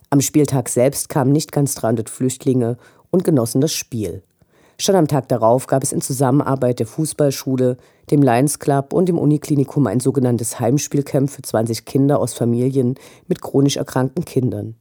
Am 0.08 0.22
Spieltag 0.22 0.70
selbst 0.70 1.10
kamen 1.10 1.32
nicht 1.32 1.52
ganz 1.52 1.74
300 1.74 2.08
Flüchtlinge 2.08 2.78
und 3.10 3.22
genossen 3.22 3.60
das 3.60 3.74
Spiel. 3.74 4.22
Schon 4.78 4.96
am 4.96 5.06
Tag 5.06 5.28
darauf 5.28 5.66
gab 5.66 5.82
es 5.82 5.92
in 5.92 6.00
Zusammenarbeit 6.00 6.80
der 6.80 6.86
Fußballschule, 6.86 7.76
dem 8.10 8.22
Lions 8.22 8.58
Club 8.58 8.92
und 8.92 9.08
dem 9.08 9.18
Uniklinikum 9.18 9.86
ein 9.86 10.00
sogenanntes 10.00 10.58
Heimspielcamp 10.58 11.30
für 11.30 11.42
20 11.42 11.84
Kinder 11.84 12.18
aus 12.18 12.34
Familien 12.34 12.96
mit 13.28 13.40
chronisch 13.40 13.76
erkrankten 13.76 14.24
Kindern. 14.24 14.74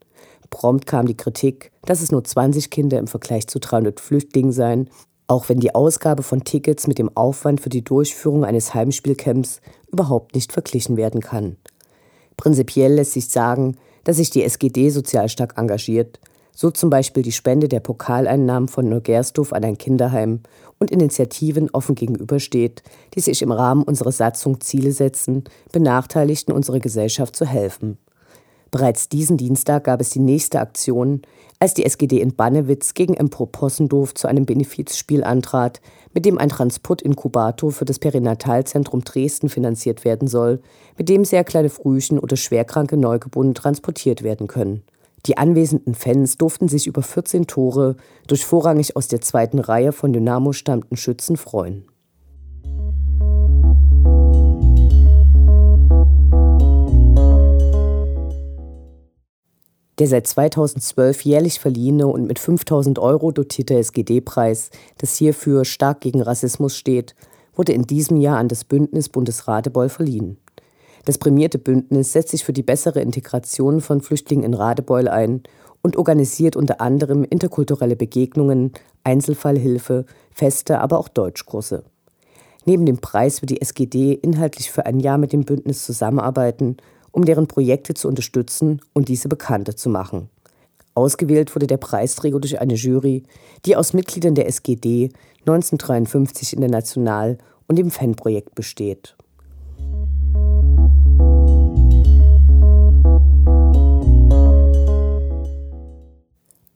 Prompt 0.49 0.85
kam 0.85 1.05
die 1.05 1.17
Kritik, 1.17 1.71
dass 1.85 2.01
es 2.01 2.11
nur 2.11 2.23
20 2.23 2.69
Kinder 2.69 2.99
im 2.99 3.07
Vergleich 3.07 3.47
zu 3.47 3.59
300 3.59 3.99
Flüchtlingen 3.99 4.51
seien, 4.51 4.89
auch 5.27 5.49
wenn 5.49 5.59
die 5.59 5.73
Ausgabe 5.73 6.21
von 6.21 6.43
Tickets 6.43 6.85
mit 6.87 6.99
dem 6.99 7.15
Aufwand 7.15 7.61
für 7.61 7.69
die 7.69 7.83
Durchführung 7.83 8.45
eines 8.45 8.73
Heimspielcamps 8.73 9.61
überhaupt 9.91 10.35
nicht 10.35 10.51
verglichen 10.51 10.97
werden 10.97 11.21
kann. 11.21 11.55
Prinzipiell 12.37 12.93
lässt 12.93 13.13
sich 13.13 13.29
sagen, 13.29 13.77
dass 14.03 14.17
sich 14.17 14.29
die 14.29 14.43
SGD 14.43 14.89
sozial 14.89 15.29
stark 15.29 15.57
engagiert 15.57 16.19
so 16.55 16.71
zum 16.71 16.89
Beispiel 16.89 17.23
die 17.23 17.31
Spende 17.31 17.67
der 17.67 17.79
Pokaleinnahmen 17.79 18.69
von 18.69 18.87
Neugersdorf 18.87 19.53
an 19.53 19.63
ein 19.63 19.77
Kinderheim 19.77 20.41
und 20.79 20.91
Initiativen 20.91 21.69
offen 21.71 21.95
gegenübersteht, 21.95 22.83
die 23.15 23.21
sich 23.21 23.41
im 23.41 23.51
Rahmen 23.51 23.83
unserer 23.83 24.11
Satzung 24.11 24.61
Ziele 24.61 24.91
setzen, 24.91 25.43
Benachteiligten 25.71 26.53
unserer 26.53 26.79
Gesellschaft 26.79 27.35
zu 27.35 27.45
helfen. 27.45 27.97
Bereits 28.73 29.07
diesen 29.07 29.37
Dienstag 29.37 29.83
gab 29.83 30.01
es 30.01 30.09
die 30.09 30.19
nächste 30.19 30.59
Aktion, 30.59 31.21
als 31.59 31.75
die 31.75 31.85
SGD 31.85 32.19
in 32.19 32.35
Bannewitz 32.35 32.95
gegen 32.95 33.13
Empro 33.13 33.45
Possendorf 33.45 34.15
zu 34.15 34.27
einem 34.27 34.47
Benefizspiel 34.47 35.23
antrat, 35.23 35.79
mit 36.11 36.25
dem 36.25 36.39
ein 36.39 36.49
Transportinkubator 36.49 37.71
für 37.71 37.85
das 37.85 37.99
Perinatalzentrum 37.99 39.03
Dresden 39.03 39.49
finanziert 39.49 40.03
werden 40.03 40.27
soll, 40.27 40.59
mit 40.97 41.07
dem 41.07 41.23
sehr 41.23 41.43
kleine 41.43 41.69
Frühchen 41.69 42.17
oder 42.17 42.35
schwerkranke 42.35 42.97
Neugeborene 42.97 43.53
transportiert 43.53 44.23
werden 44.23 44.47
können. 44.47 44.83
Die 45.25 45.37
anwesenden 45.37 45.95
Fans 45.95 46.37
durften 46.37 46.67
sich 46.67 46.85
über 46.85 47.01
14 47.01 47.47
Tore 47.47 47.95
durch 48.27 48.45
vorrangig 48.45 48.97
aus 48.97 49.07
der 49.07 49.21
zweiten 49.21 49.59
Reihe 49.59 49.93
von 49.93 50.11
Dynamo 50.11 50.51
stammten 50.51 50.97
Schützen 50.97 51.37
freuen. 51.37 51.85
Der 59.99 60.07
seit 60.07 60.27
2012 60.27 61.21
jährlich 61.23 61.59
verliehene 61.59 62.07
und 62.07 62.25
mit 62.27 62.39
5000 62.39 62.99
Euro 62.99 63.31
dotierte 63.31 63.75
SGD-Preis, 63.75 64.71
das 64.97 65.15
hierfür 65.15 65.63
stark 65.63 66.01
gegen 66.01 66.21
Rassismus 66.21 66.75
steht, 66.75 67.15
wurde 67.55 67.71
in 67.71 67.83
diesem 67.83 68.17
Jahr 68.17 68.39
an 68.39 68.49
das 68.49 68.65
Bündnis 68.65 69.07
Bundesratebeul 69.07 69.87
verliehen. 69.87 70.37
Das 71.05 71.17
prämierte 71.17 71.57
Bündnis 71.57 72.13
setzt 72.13 72.29
sich 72.29 72.43
für 72.43 72.53
die 72.53 72.63
bessere 72.63 73.01
Integration 73.01 73.81
von 73.81 74.01
Flüchtlingen 74.01 74.45
in 74.45 74.53
Radebeul 74.53 75.07
ein 75.07 75.43
und 75.81 75.97
organisiert 75.97 76.55
unter 76.55 76.79
anderem 76.79 77.25
interkulturelle 77.25 77.97
Begegnungen, 77.97 78.71
Einzelfallhilfe, 79.03 80.05
Feste, 80.31 80.79
aber 80.79 80.97
auch 80.97 81.09
Deutschkurse. 81.09 81.83
Neben 82.65 82.85
dem 82.85 82.99
Preis 82.99 83.41
wird 83.41 83.49
die 83.49 83.61
SGD 83.61 84.13
inhaltlich 84.13 84.71
für 84.71 84.85
ein 84.85 85.01
Jahr 85.01 85.17
mit 85.17 85.33
dem 85.33 85.43
Bündnis 85.43 85.83
zusammenarbeiten, 85.83 86.77
um 87.11 87.25
deren 87.25 87.47
Projekte 87.47 87.93
zu 87.93 88.07
unterstützen 88.07 88.81
und 88.93 89.09
diese 89.09 89.27
bekannter 89.27 89.75
zu 89.75 89.89
machen. 89.89 90.29
Ausgewählt 90.95 91.53
wurde 91.55 91.67
der 91.67 91.77
Preisträger 91.77 92.39
durch 92.39 92.61
eine 92.61 92.75
Jury, 92.75 93.23
die 93.65 93.75
aus 93.75 93.93
Mitgliedern 93.93 94.35
der 94.35 94.47
SGD 94.47 95.09
1953 95.41 96.53
in 96.53 96.61
der 96.61 96.69
National- 96.69 97.37
und 97.67 97.77
dem 97.77 97.91
Fanprojekt 97.91 98.55
besteht. 98.55 99.15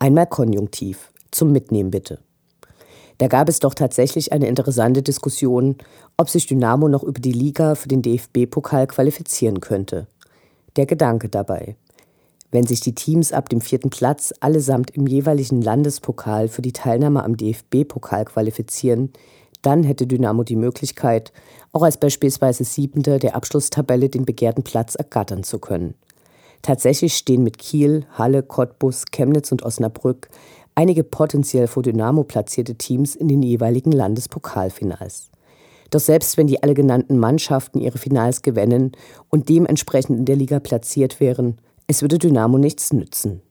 Einmal 0.08 0.28
Konjunktiv. 0.28 1.12
Zum 1.32 1.52
Mitnehmen 1.52 1.92
bitte. 1.92 2.20
Da 3.18 3.28
gab 3.28 3.50
es 3.50 3.60
doch 3.60 3.74
tatsächlich 3.74 4.32
eine 4.32 4.48
interessante 4.48 5.04
Diskussion, 5.04 5.76
ob 6.16 6.30
sich 6.30 6.48
Dynamo 6.48 6.88
noch 6.88 7.04
über 7.04 7.20
die 7.20 7.34
Liga 7.34 7.76
für 7.76 7.90
den 7.90 8.02
DFB-Pokal 8.02 8.88
qualifizieren 8.88 9.60
könnte. 9.60 10.08
Der 10.78 10.86
Gedanke 10.86 11.28
dabei. 11.28 11.76
Wenn 12.52 12.66
sich 12.66 12.80
die 12.80 12.96
Teams 12.96 13.34
ab 13.34 13.50
dem 13.50 13.60
vierten 13.60 13.90
Platz 13.90 14.34
allesamt 14.40 14.92
im 14.92 15.08
jeweiligen 15.08 15.62
Landespokal 15.62 16.48
für 16.48 16.62
die 16.62 16.72
Teilnahme 16.72 17.26
am 17.26 17.36
DFB-Pokal 17.36 18.24
qualifizieren, 18.24 19.12
dann 19.62 19.84
hätte 19.84 20.08
Dynamo 20.08 20.44
die 20.44 20.56
Möglichkeit, 20.56 21.34
auch 21.74 21.84
als 21.84 21.98
beispielsweise 21.98 22.64
Siebenter 22.64 23.20
der 23.20 23.36
Abschlusstabelle 23.36 24.08
den 24.08 24.24
begehrten 24.24 24.64
Platz 24.64 24.96
ergattern 24.96 25.44
zu 25.44 25.60
können. 25.60 25.96
Tatsächlich 26.68 27.16
stehen 27.16 27.44
mit 27.44 27.60
Kiel, 27.60 28.06
Halle, 28.18 28.44
Cottbus, 28.44 29.06
Chemnitz 29.10 29.54
und 29.54 29.64
Osnabrück 29.64 30.28
einige 30.76 31.06
potenziell 31.06 31.66
vor 31.66 31.82
Dynamo 31.82 32.26
platzierte 32.26 32.76
Teams 32.76 33.16
in 33.16 33.30
den 33.30 33.42
jeweiligen 33.42 33.94
Landespokalfinals. 33.94 35.32
Doch 35.92 36.02
selbst 36.02 36.36
wenn 36.36 36.48
die 36.48 36.62
alle 36.62 36.74
genannten 36.74 37.20
Mannschaften 37.20 37.80
ihre 37.80 37.98
Finals 37.98 38.42
gewinnen 38.42 38.92
und 39.30 39.48
dementsprechend 39.48 40.20
in 40.20 40.26
der 40.26 40.36
Liga 40.36 40.60
platziert 40.60 41.22
wären, 41.22 41.58
es 41.88 42.02
würde 42.02 42.18
Dynamo 42.18 42.58
nichts 42.58 42.92
nützen. 42.92 43.42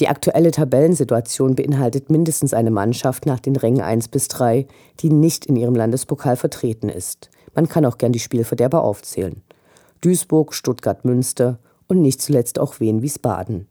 Die 0.00 0.08
aktuelle 0.08 0.50
Tabellensituation 0.50 1.54
beinhaltet 1.54 2.10
mindestens 2.10 2.54
eine 2.54 2.72
Mannschaft 2.72 3.24
nach 3.24 3.38
den 3.38 3.54
Rängen 3.54 3.82
1 3.82 4.08
bis 4.08 4.26
3, 4.26 4.66
die 4.98 5.10
nicht 5.10 5.46
in 5.46 5.54
ihrem 5.54 5.76
Landespokal 5.76 6.34
vertreten 6.34 6.88
ist. 6.88 7.30
Man 7.54 7.68
kann 7.68 7.86
auch 7.86 7.98
gern 7.98 8.10
die 8.10 8.18
Spielverderber 8.18 8.82
aufzählen. 8.82 9.44
Duisburg, 10.00 10.54
Stuttgart, 10.54 11.04
Münster 11.04 11.60
und 11.92 12.00
nicht 12.00 12.22
zuletzt 12.22 12.58
auch 12.58 12.80
Wien 12.80 13.02
Wiesbaden. 13.02 13.68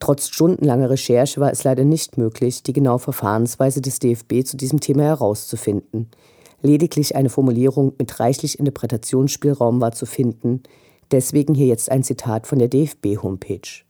Trotz 0.00 0.28
stundenlanger 0.28 0.90
Recherche 0.90 1.40
war 1.40 1.50
es 1.50 1.64
leider 1.64 1.84
nicht 1.84 2.18
möglich, 2.18 2.62
die 2.62 2.74
genaue 2.74 2.98
Verfahrensweise 2.98 3.80
des 3.80 3.98
DFB 3.98 4.44
zu 4.44 4.56
diesem 4.56 4.80
Thema 4.80 5.04
herauszufinden. 5.04 6.10
Lediglich 6.60 7.16
eine 7.16 7.30
Formulierung 7.30 7.94
mit 7.98 8.20
reichlich 8.20 8.58
Interpretationsspielraum 8.58 9.80
war 9.80 9.92
zu 9.92 10.04
finden, 10.04 10.62
deswegen 11.10 11.54
hier 11.54 11.66
jetzt 11.66 11.90
ein 11.90 12.02
Zitat 12.02 12.46
von 12.46 12.58
der 12.58 12.68
DFB-Homepage 12.68 13.87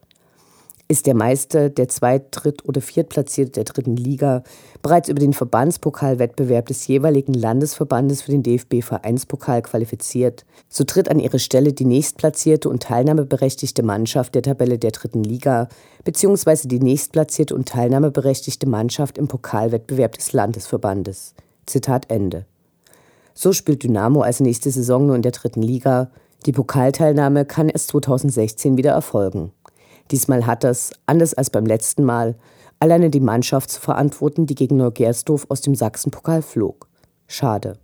ist 0.91 1.07
der 1.07 1.15
Meister, 1.15 1.69
der 1.69 1.89
Zweit-, 1.89 2.29
Dritt- 2.31 2.65
oder 2.65 2.81
Viertplatzierte 2.81 3.53
der 3.53 3.65
dritten 3.65 3.95
Liga 3.95 4.43
bereits 4.81 5.11
über 5.11 5.21
den 5.21 5.35
Verbandspokalwettbewerb 5.35 6.67
des 6.67 6.87
jeweiligen 6.87 7.35
Landesverbandes 7.35 8.23
für 8.23 8.31
den 8.31 8.43
DFB-Vereinspokal 8.43 9.61
qualifiziert, 9.61 10.47
so 10.71 10.85
tritt 10.85 11.11
an 11.11 11.21
ihre 11.21 11.39
Stelle 11.39 11.75
die 11.75 11.85
nächstplatzierte 11.85 12.71
und 12.71 12.83
teilnahmeberechtigte 12.83 13.83
Mannschaft 13.83 14.35
der 14.35 14.43
Tabelle 14.43 14.79
der 14.79 14.93
dritten 14.93 15.23
Liga 15.23 15.69
bzw. 16.05 16.67
die 16.67 16.81
nächstplatzierte 16.81 17.55
und 17.55 17.69
teilnahmeberechtigte 17.69 18.67
Mannschaft 18.67 19.19
im 19.19 19.29
Pokalwettbewerb 19.29 20.17
des 20.17 20.33
Landesverbandes. 20.33 21.35
Zitat 21.67 22.11
Ende. 22.11 22.47
So 23.35 23.53
spielt 23.53 23.83
Dynamo 23.83 24.23
also 24.23 24.43
nächste 24.43 24.71
Saison 24.71 25.07
nur 25.07 25.17
in 25.17 25.23
der 25.23 25.33
dritten 25.33 25.63
Liga. 25.63 26.11
Die 26.47 26.53
Pokalteilnahme 26.53 27.45
kann 27.45 27.69
erst 27.69 27.89
2016 27.89 28.79
wieder 28.79 28.93
erfolgen. 28.93 29.53
Diesmal 30.11 30.47
hat 30.47 30.65
das, 30.65 30.93
anders 31.07 31.35
als 31.35 31.51
beim 31.51 31.67
letzten 31.67 32.05
Mal, 32.05 32.35
alleine 32.79 33.11
die 33.11 33.21
Mannschaft 33.21 33.71
zu 33.71 33.81
verantworten, 33.81 34.47
die 34.47 34.55
gegen 34.55 34.77
Neugersdorf 34.77 35.47
aus 35.49 35.61
dem 35.61 35.75
Sachsenpokal 35.75 36.43
flog. 36.43 36.89
Schade. 37.27 37.79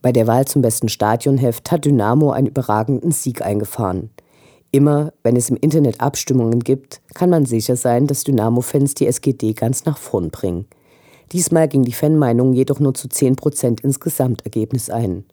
Bei 0.00 0.12
der 0.12 0.28
Wahl 0.28 0.44
zum 0.46 0.62
besten 0.62 0.88
Stadionheft 0.88 1.72
hat 1.72 1.84
Dynamo 1.84 2.30
einen 2.30 2.46
überragenden 2.46 3.10
Sieg 3.10 3.42
eingefahren. 3.42 4.10
Immer, 4.70 5.12
wenn 5.24 5.34
es 5.34 5.50
im 5.50 5.56
Internet 5.56 6.00
Abstimmungen 6.00 6.60
gibt, 6.60 7.00
kann 7.14 7.30
man 7.30 7.46
sicher 7.46 7.74
sein, 7.74 8.06
dass 8.06 8.22
Dynamo-Fans 8.22 8.94
die 8.94 9.06
SGD 9.06 9.54
ganz 9.54 9.86
nach 9.86 9.98
vorn 9.98 10.30
bringen. 10.30 10.66
Diesmal 11.32 11.68
ging 11.68 11.82
die 11.82 11.92
Fanmeinung 11.92 12.54
jedoch 12.54 12.80
nur 12.80 12.94
zu 12.94 13.08
10 13.08 13.36
Prozent 13.36 13.80
ins 13.82 14.00
Gesamtergebnis 14.00 14.88
ein. 14.88 15.24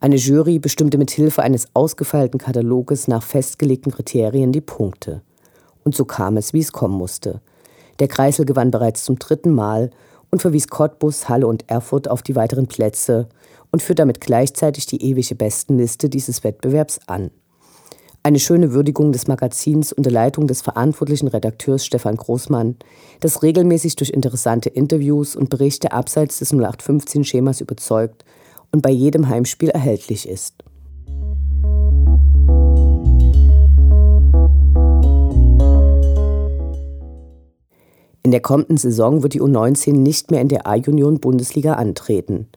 Eine 0.00 0.16
Jury 0.16 0.58
bestimmte 0.58 0.98
mit 0.98 1.10
Hilfe 1.10 1.42
eines 1.42 1.66
ausgefeilten 1.74 2.38
Kataloges 2.38 3.08
nach 3.08 3.22
festgelegten 3.22 3.90
Kriterien 3.90 4.52
die 4.52 4.60
Punkte. 4.60 5.22
Und 5.82 5.94
so 5.94 6.04
kam 6.04 6.36
es, 6.36 6.52
wie 6.52 6.60
es 6.60 6.72
kommen 6.72 6.96
musste. 6.96 7.40
Der 7.98 8.08
Kreisel 8.08 8.44
gewann 8.44 8.70
bereits 8.70 9.04
zum 9.04 9.18
dritten 9.18 9.52
Mal 9.52 9.90
und 10.30 10.42
verwies 10.42 10.68
Cottbus, 10.68 11.28
Halle 11.28 11.46
und 11.46 11.68
Erfurt 11.70 12.08
auf 12.08 12.22
die 12.22 12.36
weiteren 12.36 12.66
Plätze 12.66 13.28
und 13.70 13.82
führt 13.82 13.98
damit 13.98 14.20
gleichzeitig 14.20 14.86
die 14.86 15.02
ewige 15.02 15.34
Bestenliste 15.34 16.08
dieses 16.08 16.44
Wettbewerbs 16.44 17.00
an. 17.06 17.30
Eine 18.26 18.40
schöne 18.40 18.72
Würdigung 18.72 19.12
des 19.12 19.26
Magazins 19.26 19.92
unter 19.92 20.10
Leitung 20.10 20.46
des 20.46 20.62
verantwortlichen 20.62 21.28
Redakteurs 21.28 21.84
Stefan 21.84 22.16
Großmann, 22.16 22.76
das 23.20 23.42
regelmäßig 23.42 23.96
durch 23.96 24.08
interessante 24.08 24.70
Interviews 24.70 25.36
und 25.36 25.50
Berichte 25.50 25.92
abseits 25.92 26.38
des 26.38 26.54
0815-Schemas 26.54 27.60
überzeugt 27.60 28.24
und 28.72 28.80
bei 28.80 28.88
jedem 28.88 29.28
Heimspiel 29.28 29.68
erhältlich 29.68 30.26
ist. 30.26 30.54
In 38.22 38.30
der 38.30 38.40
kommenden 38.40 38.78
Saison 38.78 39.22
wird 39.22 39.34
die 39.34 39.42
U19 39.42 39.98
nicht 39.98 40.30
mehr 40.30 40.40
in 40.40 40.48
der 40.48 40.66
A-Union-Bundesliga 40.66 41.74
antreten. 41.74 42.48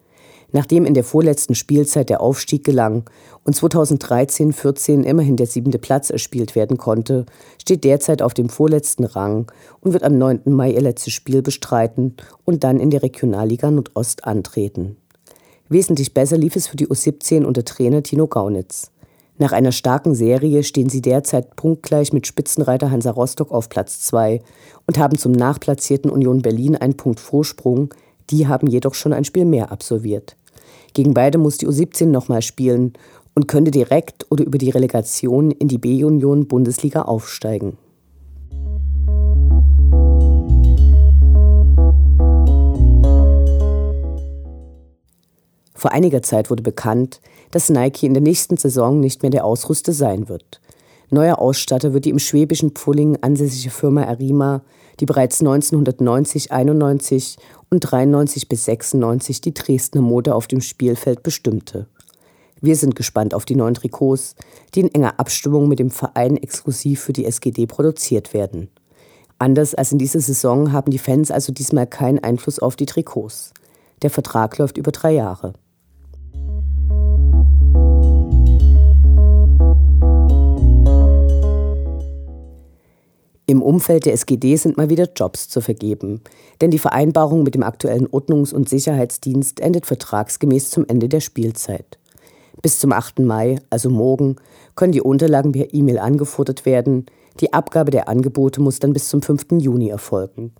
Nachdem 0.53 0.85
in 0.85 0.93
der 0.93 1.03
vorletzten 1.03 1.55
Spielzeit 1.55 2.09
der 2.09 2.21
Aufstieg 2.21 2.63
gelang 2.63 3.03
und 3.43 3.55
2013-14 3.55 5.03
immerhin 5.03 5.35
der 5.35 5.47
siebente 5.47 5.77
Platz 5.77 6.09
erspielt 6.09 6.55
werden 6.55 6.77
konnte, 6.77 7.25
steht 7.61 7.83
derzeit 7.83 8.21
auf 8.21 8.33
dem 8.33 8.47
vorletzten 8.47 9.03
Rang 9.03 9.51
und 9.81 9.93
wird 9.93 10.03
am 10.03 10.17
9. 10.17 10.41
Mai 10.45 10.71
ihr 10.71 10.81
letztes 10.81 11.13
Spiel 11.13 11.41
bestreiten 11.41 12.15
und 12.45 12.63
dann 12.63 12.79
in 12.79 12.91
der 12.91 13.03
Regionalliga 13.03 13.71
Nordost 13.71 14.25
antreten. 14.25 14.95
Wesentlich 15.69 16.13
besser 16.13 16.37
lief 16.37 16.55
es 16.55 16.67
für 16.67 16.77
die 16.77 16.87
U17 16.87 17.43
unter 17.43 17.65
Trainer 17.65 18.01
Tino 18.01 18.27
Gaunitz. 18.27 18.91
Nach 19.39 19.51
einer 19.51 19.71
starken 19.71 20.15
Serie 20.15 20.63
stehen 20.63 20.89
sie 20.89 21.01
derzeit 21.01 21.55
punktgleich 21.57 22.11
mit 22.11 22.25
Spitzenreiter 22.25 22.89
Hansa 22.89 23.11
Rostock 23.11 23.51
auf 23.51 23.69
Platz 23.69 23.99
2 24.01 24.41
und 24.87 24.97
haben 24.97 25.17
zum 25.17 25.33
nachplatzierten 25.33 26.09
Union 26.09 26.41
Berlin 26.41 26.75
einen 26.75 26.97
Punkt 26.97 27.19
Vorsprung, 27.19 27.93
die 28.29 28.47
haben 28.47 28.67
jedoch 28.67 28.93
schon 28.93 29.13
ein 29.13 29.25
Spiel 29.25 29.45
mehr 29.45 29.71
absolviert. 29.71 30.35
Gegen 30.93 31.13
beide 31.13 31.37
muss 31.37 31.57
die 31.57 31.67
U17 31.67 32.07
nochmal 32.07 32.41
spielen 32.41 32.93
und 33.35 33.47
könnte 33.47 33.71
direkt 33.71 34.25
oder 34.31 34.45
über 34.45 34.57
die 34.57 34.71
Relegation 34.71 35.51
in 35.51 35.67
die 35.67 35.77
B-Union 35.77 36.47
Bundesliga 36.47 37.03
aufsteigen. 37.03 37.77
Vor 45.73 45.91
einiger 45.91 46.23
Zeit 46.23 46.49
wurde 46.49 46.63
bekannt, 46.63 47.21
dass 47.51 47.69
Nike 47.69 48.07
in 48.07 48.15
der 48.15 48.23
nächsten 48.23 48.57
Saison 48.57 48.99
nicht 48.99 49.21
mehr 49.21 49.29
der 49.29 49.45
Ausrüster 49.45 49.93
sein 49.93 50.27
wird. 50.27 50.59
Neuer 51.09 51.39
Ausstatter 51.39 51.93
wird 51.93 52.03
die 52.03 52.09
im 52.09 52.19
schwäbischen 52.19 52.71
Pfulling 52.71 53.17
ansässige 53.21 53.69
Firma 53.69 54.03
Arima, 54.03 54.61
die 54.99 55.05
bereits 55.05 55.39
1990, 55.39 56.51
91 56.51 57.37
und 57.69 57.79
93 57.79 58.49
bis 58.49 58.65
96 58.65 59.39
die 59.39 59.53
Dresdner 59.53 60.01
Mode 60.01 60.35
auf 60.35 60.47
dem 60.47 60.59
Spielfeld 60.59 61.23
bestimmte. 61.23 61.87
Wir 62.59 62.75
sind 62.75 62.95
gespannt 62.95 63.33
auf 63.33 63.45
die 63.45 63.55
neuen 63.55 63.75
Trikots, 63.75 64.35
die 64.75 64.81
in 64.81 64.93
enger 64.93 65.17
Abstimmung 65.17 65.69
mit 65.69 65.79
dem 65.79 65.91
Verein 65.91 66.35
exklusiv 66.35 67.01
für 67.01 67.13
die 67.13 67.25
SGD 67.25 67.67
produziert 67.67 68.33
werden. 68.33 68.69
Anders 69.39 69.75
als 69.75 69.93
in 69.93 69.99
dieser 69.99 70.19
Saison 70.19 70.73
haben 70.73 70.91
die 70.91 70.97
Fans 70.97 71.31
also 71.31 71.53
diesmal 71.53 71.87
keinen 71.87 72.19
Einfluss 72.19 72.59
auf 72.59 72.75
die 72.75 72.87
Trikots. 72.87 73.53
Der 74.01 74.09
Vertrag 74.09 74.57
läuft 74.57 74.77
über 74.77 74.91
drei 74.91 75.13
Jahre. 75.13 75.53
Im 83.49 83.61
Umfeld 83.61 84.05
der 84.05 84.11
SGD 84.11 84.57
sind 84.57 84.75
mal 84.75 84.89
wieder 84.89 85.07
Jobs 85.15 85.47
zu 85.47 85.61
vergeben, 85.61 86.19
denn 86.59 86.69
die 86.69 86.79
Vereinbarung 86.79 87.43
mit 87.43 87.55
dem 87.55 87.63
aktuellen 87.63 88.05
Ordnungs- 88.05 88.53
und 88.53 88.67
Sicherheitsdienst 88.67 89.61
endet 89.61 89.85
vertragsgemäß 89.85 90.69
zum 90.69 90.85
Ende 90.85 91.07
der 91.07 91.21
Spielzeit. 91.21 91.97
Bis 92.61 92.79
zum 92.79 92.91
8. 92.91 93.19
Mai, 93.19 93.55
also 93.69 93.89
morgen, 93.89 94.35
können 94.75 94.91
die 94.91 94.99
Unterlagen 94.99 95.53
per 95.53 95.73
E-Mail 95.73 95.97
angefordert 95.97 96.65
werden. 96.65 97.05
Die 97.39 97.53
Abgabe 97.53 97.89
der 97.89 98.09
Angebote 98.09 98.61
muss 98.61 98.79
dann 98.79 98.91
bis 98.91 99.07
zum 99.07 99.21
5. 99.21 99.45
Juni 99.59 99.87
erfolgen. 99.87 100.51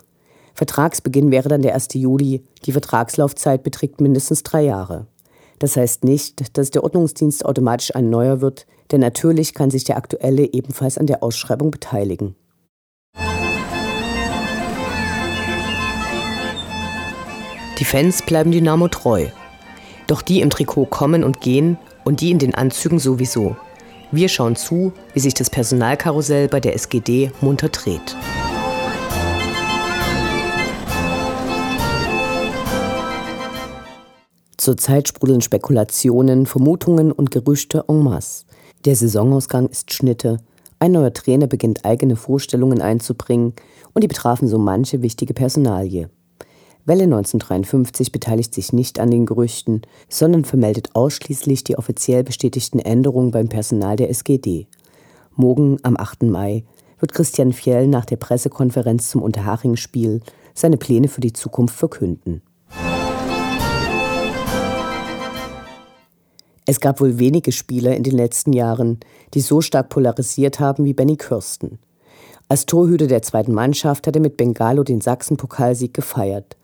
Vertragsbeginn 0.54 1.30
wäre 1.30 1.50
dann 1.50 1.64
der 1.64 1.76
1. 1.76 1.90
Juli. 1.96 2.46
Die 2.64 2.72
Vertragslaufzeit 2.72 3.64
beträgt 3.64 4.00
mindestens 4.00 4.44
drei 4.44 4.64
Jahre. 4.64 5.08
Das 5.60 5.76
heißt 5.76 6.06
nicht, 6.06 6.58
dass 6.58 6.72
der 6.72 6.86
Ordnungsdienst 6.86 7.44
automatisch 7.44 7.94
ein 7.94 8.10
neuer 8.10 8.40
wird, 8.40 8.66
denn 8.92 9.02
natürlich 9.02 9.54
kann 9.54 9.72
sich 9.72 9.84
der 9.84 9.98
aktuelle 9.98 10.54
ebenfalls 10.54 10.98
an 10.98 11.08
der 11.08 11.22
Ausschreibung 11.22 11.70
beteiligen. 11.70 12.36
Die 17.80 17.86
Fans 17.86 18.24
bleiben 18.24 18.52
Dynamo 18.52 18.88
treu. 18.88 19.28
Doch 20.08 20.24
die 20.24 20.42
im 20.42 20.50
Trikot 20.50 20.86
kommen 20.86 21.24
und 21.24 21.42
gehen 21.42 21.78
und 22.06 22.22
die 22.22 22.32
in 22.32 22.40
den 22.40 22.56
Anzügen 22.56 22.98
sowieso. 22.98 23.56
Wir 24.12 24.30
schauen 24.30 24.56
zu, 24.56 24.94
wie 25.14 25.20
sich 25.20 25.36
das 25.36 25.52
Personalkarussell 25.52 26.48
bei 26.48 26.60
der 26.60 26.74
SGD 26.74 27.32
munter 27.40 27.70
dreht. 27.70 28.16
Zurzeit 34.58 35.08
sprudeln 35.08 35.42
Spekulationen, 35.42 36.48
Vermutungen 36.48 37.12
und 37.12 37.30
Gerüchte 37.30 37.86
en 37.88 38.02
masse. 38.02 38.46
Der 38.86 38.96
Saisonausgang 38.96 39.68
ist 39.68 39.94
Schnitte. 39.94 40.40
Ein 40.80 40.94
neuer 40.94 41.14
Trainer 41.14 41.48
beginnt 41.48 41.86
eigene 41.86 42.16
Vorstellungen 42.16 42.82
einzubringen 42.82 43.54
und 43.94 44.04
die 44.04 44.08
betrafen 44.08 44.48
so 44.48 44.58
manche 44.58 45.02
wichtige 45.02 45.34
Personalie. 45.34 46.10
Welle 46.88 47.04
1953 47.04 48.14
beteiligt 48.14 48.54
sich 48.54 48.72
nicht 48.72 48.98
an 48.98 49.12
den 49.12 49.26
Gerüchten, 49.26 49.82
sondern 50.08 50.46
vermeldet 50.46 50.92
ausschließlich 50.94 51.66
die 51.66 51.78
offiziell 51.78 52.24
bestätigten 52.24 52.80
Änderungen 52.80 53.32
beim 53.32 53.50
Personal 53.50 53.98
der 53.98 54.10
SGD. 54.10 54.68
Morgen, 55.36 55.80
am 55.84 55.98
8. 55.98 56.24
Mai, 56.24 56.64
wird 57.00 57.14
Christian 57.14 57.52
Fjell 57.52 57.88
nach 57.88 58.06
der 58.06 58.16
Pressekonferenz 58.16 59.10
zum 59.10 59.22
Unterhaching-Spiel 59.22 60.22
seine 60.54 60.78
Pläne 60.78 61.10
für 61.10 61.20
die 61.20 61.34
Zukunft 61.34 61.76
verkünden. 61.76 62.42
Es 66.66 66.80
gab 66.80 67.02
wohl 67.02 67.20
wenige 67.20 67.52
Spieler 67.52 67.98
in 67.98 68.04
den 68.04 68.16
letzten 68.16 68.54
Jahren, 68.54 69.02
die 69.34 69.42
so 69.42 69.60
stark 69.60 69.90
polarisiert 69.90 70.62
haben 70.62 70.86
wie 70.86 70.94
Benny 70.94 71.18
Kirsten. 71.18 71.80
Als 72.48 72.66
Torhüter 72.66 73.08
der 73.08 73.24
zweiten 73.24 73.54
Mannschaft 73.54 74.08
hat 74.08 74.16
er 74.16 74.22
mit 74.22 74.38
Bengalo 74.38 74.84
den 74.84 75.02
Sachsen-Pokalsieg 75.02 75.94
gefeiert. 75.94 76.56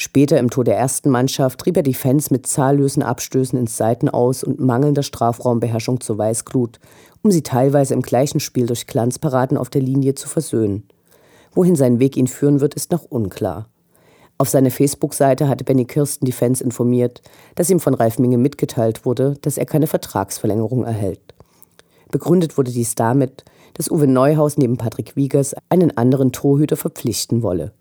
Später 0.00 0.38
im 0.38 0.48
Tor 0.48 0.62
der 0.62 0.78
ersten 0.78 1.10
Mannschaft 1.10 1.58
trieb 1.58 1.76
er 1.76 1.82
die 1.82 1.92
Fans 1.92 2.30
mit 2.30 2.46
zahllosen 2.46 3.02
Abstößen 3.02 3.58
ins 3.58 3.76
Seiten 3.76 4.08
aus 4.08 4.44
und 4.44 4.60
mangelnder 4.60 5.02
Strafraumbeherrschung 5.02 6.00
zur 6.00 6.16
Weißglut, 6.16 6.78
um 7.22 7.32
sie 7.32 7.42
teilweise 7.42 7.94
im 7.94 8.02
gleichen 8.02 8.38
Spiel 8.38 8.66
durch 8.66 8.86
Glanzparaden 8.86 9.58
auf 9.58 9.70
der 9.70 9.82
Linie 9.82 10.14
zu 10.14 10.28
versöhnen. 10.28 10.86
Wohin 11.52 11.74
sein 11.74 11.98
Weg 11.98 12.16
ihn 12.16 12.28
führen 12.28 12.60
wird, 12.60 12.74
ist 12.74 12.92
noch 12.92 13.06
unklar. 13.06 13.70
Auf 14.38 14.48
seiner 14.48 14.70
Facebook-Seite 14.70 15.48
hatte 15.48 15.64
Benny 15.64 15.84
Kirsten 15.84 16.26
die 16.26 16.32
Fans 16.32 16.60
informiert, 16.60 17.20
dass 17.56 17.68
ihm 17.68 17.80
von 17.80 17.94
Ralf 17.94 18.20
Minge 18.20 18.38
mitgeteilt 18.38 19.04
wurde, 19.04 19.34
dass 19.42 19.58
er 19.58 19.66
keine 19.66 19.88
Vertragsverlängerung 19.88 20.84
erhält. 20.84 21.34
Begründet 22.12 22.56
wurde 22.56 22.70
dies 22.70 22.94
damit, 22.94 23.44
dass 23.74 23.90
Uwe 23.90 24.06
Neuhaus 24.06 24.58
neben 24.58 24.76
Patrick 24.76 25.16
Wiegers 25.16 25.56
einen 25.70 25.96
anderen 25.96 26.30
Torhüter 26.30 26.76
verpflichten 26.76 27.42
wolle. 27.42 27.72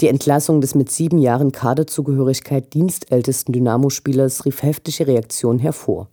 Die 0.00 0.08
Entlassung 0.08 0.60
des 0.60 0.74
mit 0.74 0.90
sieben 0.90 1.18
Jahren 1.18 1.52
Kaderzugehörigkeit 1.52 2.74
dienstältesten 2.74 3.52
Dynamo-Spielers 3.52 4.44
rief 4.44 4.62
heftige 4.62 5.06
Reaktionen 5.06 5.60
hervor. 5.60 6.08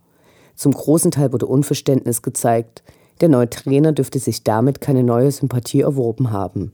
Zum 0.54 0.72
großen 0.72 1.10
Teil 1.10 1.32
wurde 1.32 1.46
Unverständnis 1.46 2.22
gezeigt. 2.22 2.84
Der 3.20 3.28
neue 3.28 3.50
Trainer 3.50 3.90
dürfte 3.90 4.20
sich 4.20 4.44
damit 4.44 4.80
keine 4.80 5.02
neue 5.02 5.32
Sympathie 5.32 5.80
erworben 5.80 6.30
haben. 6.30 6.72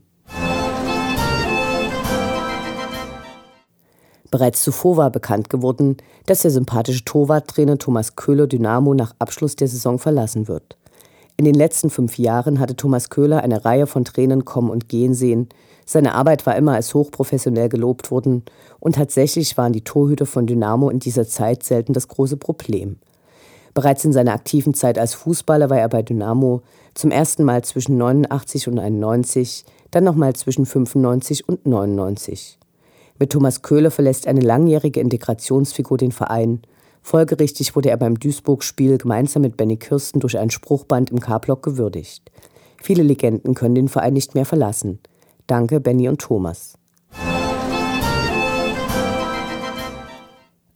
Bereits 4.29 4.61
zuvor 4.63 4.97
war 4.97 5.09
bekannt 5.09 5.49
geworden, 5.49 5.97
dass 6.27 6.43
der 6.43 6.51
sympathische 6.51 7.03
Torwarttrainer 7.03 7.79
Thomas 7.79 8.15
Köhler 8.15 8.45
Dynamo 8.45 8.93
nach 8.93 9.15
Abschluss 9.17 9.55
der 9.55 9.67
Saison 9.67 9.97
verlassen 9.97 10.47
wird. 10.47 10.77
In 11.37 11.45
den 11.45 11.55
letzten 11.55 11.89
fünf 11.89 12.19
Jahren 12.19 12.59
hatte 12.59 12.75
Thomas 12.75 13.09
Köhler 13.09 13.41
eine 13.41 13.65
Reihe 13.65 13.87
von 13.87 14.05
Trainern 14.05 14.45
kommen 14.45 14.69
und 14.69 14.89
gehen 14.89 15.15
sehen. 15.15 15.49
Seine 15.91 16.13
Arbeit 16.13 16.45
war 16.45 16.55
immer 16.55 16.73
als 16.73 16.93
hochprofessionell 16.93 17.67
gelobt 17.67 18.11
worden 18.11 18.43
und 18.79 18.93
tatsächlich 18.93 19.57
waren 19.57 19.73
die 19.73 19.83
Torhüter 19.83 20.27
von 20.27 20.45
Dynamo 20.45 20.91
in 20.91 20.99
dieser 20.99 21.27
Zeit 21.27 21.63
selten 21.63 21.93
das 21.93 22.07
große 22.07 22.37
Problem. 22.37 22.97
Bereits 23.73 24.05
in 24.05 24.13
seiner 24.13 24.33
aktiven 24.33 24.75
Zeit 24.75 24.99
als 24.99 25.15
Fußballer 25.15 25.71
war 25.71 25.79
er 25.79 25.89
bei 25.89 26.03
Dynamo 26.03 26.61
zum 26.93 27.09
ersten 27.09 27.43
Mal 27.43 27.63
zwischen 27.63 27.97
89 27.97 28.67
und 28.67 28.77
91, 28.77 29.65
dann 29.89 30.03
nochmal 30.03 30.35
zwischen 30.35 30.67
95 30.67 31.49
und 31.49 31.65
99. 31.65 32.59
Mit 33.17 33.31
Thomas 33.31 33.63
Köhler 33.63 33.89
verlässt 33.89 34.27
eine 34.27 34.41
langjährige 34.41 34.99
Integrationsfigur 34.99 35.97
den 35.97 36.11
Verein. 36.11 36.61
Folgerichtig 37.01 37.75
wurde 37.75 37.89
er 37.89 37.97
beim 37.97 38.19
Duisburg-Spiel 38.19 38.99
gemeinsam 38.99 39.41
mit 39.41 39.57
Benny 39.57 39.77
Kirsten 39.77 40.19
durch 40.19 40.37
ein 40.37 40.51
Spruchband 40.51 41.09
im 41.09 41.19
K-Block 41.19 41.63
gewürdigt. 41.63 42.29
Viele 42.79 43.01
Legenden 43.01 43.55
können 43.55 43.73
den 43.73 43.87
Verein 43.87 44.13
nicht 44.13 44.35
mehr 44.35 44.45
verlassen. 44.45 44.99
Danke, 45.49 45.79
Benny 45.79 46.07
und 46.07 46.21
Thomas. 46.21 46.75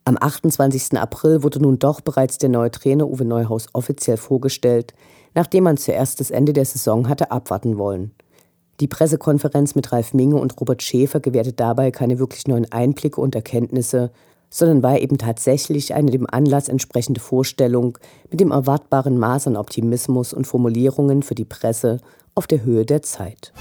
Am 0.04 0.18
28. 0.20 0.98
April 0.98 1.44
wurde 1.44 1.62
nun 1.62 1.78
doch 1.78 2.02
bereits 2.02 2.40
der 2.40 2.50
neue 2.50 2.72
Trainer 2.72 3.08
Uwe 3.08 3.24
Neuhaus 3.24 3.68
offiziell 3.74 4.18
vorgestellt, 4.18 4.96
nachdem 5.36 5.66
man 5.66 5.78
zuerst 5.78 6.20
das 6.20 6.32
Ende 6.32 6.54
der 6.54 6.66
Saison 6.66 7.08
hatte 7.08 7.30
abwarten 7.30 7.78
wollen. 7.78 8.16
Die 8.80 8.88
Pressekonferenz 8.88 9.76
mit 9.76 9.92
Ralf 9.92 10.16
Minge 10.16 10.38
und 10.38 10.60
Robert 10.60 10.82
Schäfer 10.82 11.20
gewährte 11.20 11.54
dabei 11.54 11.92
keine 11.92 12.18
wirklich 12.18 12.48
neuen 12.48 12.72
Einblicke 12.72 13.22
und 13.22 13.36
Erkenntnisse, 13.36 14.12
sondern 14.50 14.82
war 14.82 15.00
eben 15.00 15.20
tatsächlich 15.20 15.94
eine 15.94 16.10
dem 16.10 16.28
Anlass 16.28 16.68
entsprechende 16.68 17.22
Vorstellung 17.22 18.00
mit 18.32 18.40
dem 18.40 18.50
erwartbaren 18.50 19.20
Maß 19.20 19.46
an 19.46 19.56
Optimismus 19.56 20.34
und 20.34 20.48
Formulierungen 20.48 21.22
für 21.22 21.36
die 21.36 21.46
Presse 21.46 22.00
auf 22.34 22.48
der 22.48 22.64
Höhe 22.64 22.88
der 22.88 23.04
Zeit. 23.04 23.54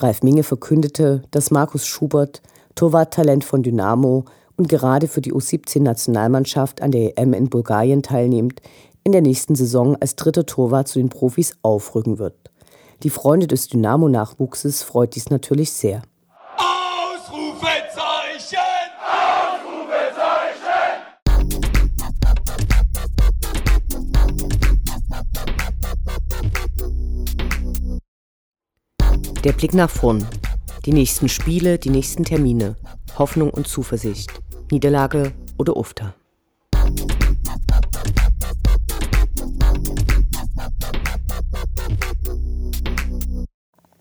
Ralf 0.00 0.22
Minge 0.22 0.44
verkündete, 0.44 1.22
dass 1.30 1.50
Markus 1.50 1.86
Schubert, 1.86 2.42
Torwarttalent 2.74 3.44
von 3.44 3.62
Dynamo 3.62 4.24
und 4.56 4.68
gerade 4.68 5.08
für 5.08 5.20
die 5.20 5.32
U17-Nationalmannschaft 5.32 6.82
an 6.82 6.92
der 6.92 7.18
EM 7.18 7.32
in 7.34 7.50
Bulgarien 7.50 8.02
teilnehmend, 8.02 8.60
in 9.02 9.12
der 9.12 9.22
nächsten 9.22 9.54
Saison 9.54 9.96
als 10.00 10.16
dritter 10.16 10.46
Torwart 10.46 10.88
zu 10.88 10.98
den 10.98 11.08
Profis 11.08 11.56
aufrücken 11.62 12.18
wird. 12.18 12.34
Die 13.02 13.10
Freunde 13.10 13.46
des 13.46 13.68
Dynamo-Nachwuchses 13.68 14.82
freut 14.82 15.14
dies 15.14 15.30
natürlich 15.30 15.72
sehr. 15.72 16.02
Der 29.44 29.52
Blick 29.52 29.72
nach 29.72 29.88
vorn. 29.88 30.26
Die 30.84 30.92
nächsten 30.92 31.28
Spiele, 31.28 31.78
die 31.78 31.90
nächsten 31.90 32.24
Termine. 32.24 32.74
Hoffnung 33.18 33.50
und 33.50 33.68
Zuversicht. 33.68 34.32
Niederlage 34.70 35.32
oder 35.56 35.76
Ufter. 35.76 36.14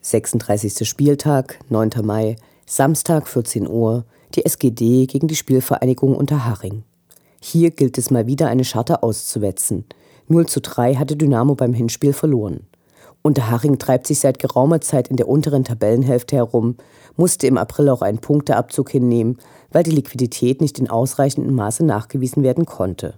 36. 0.02 0.88
Spieltag, 0.88 1.60
9. 1.70 1.92
Mai, 2.02 2.38
Samstag 2.66 3.28
14 3.28 3.68
Uhr, 3.68 4.06
die 4.34 4.44
SGD 4.44 5.06
gegen 5.06 5.28
die 5.28 5.36
Spielvereinigung 5.36 6.16
Unterhaching. 6.16 6.84
Hier 7.42 7.70
gilt 7.70 7.98
es 8.00 8.10
mal 8.10 8.26
wieder 8.26 8.48
eine 8.48 8.64
Scharte 8.64 9.04
auszuwetzen. 9.04 9.86
0 10.30 10.48
zu 10.48 10.62
3 10.62 10.96
hatte 10.96 11.16
Dynamo 11.16 11.54
beim 11.54 11.74
Hinspiel 11.74 12.14
verloren. 12.14 12.68
Unterhaching 13.22 13.78
treibt 13.78 14.08
sich 14.08 14.20
seit 14.20 14.40
geraumer 14.40 14.82
Zeit 14.82 15.10
in 15.10 15.18
der 15.18 15.28
unteren 15.28 15.64
Tabellenhälfte 15.64 16.36
herum, 16.38 16.78
musste 17.16 17.48
im 17.48 17.58
April 17.58 17.90
auch 17.90 18.02
einen 18.02 18.20
Punkteabzug 18.20 18.90
hinnehmen, 18.90 19.38
weil 19.72 19.84
die 19.84 19.92
Liquidität 19.92 20.62
nicht 20.62 20.80
in 20.80 20.90
ausreichendem 20.90 21.56
Maße 21.56 21.84
nachgewiesen 21.86 22.44
werden 22.44 22.66
konnte. 22.66 23.16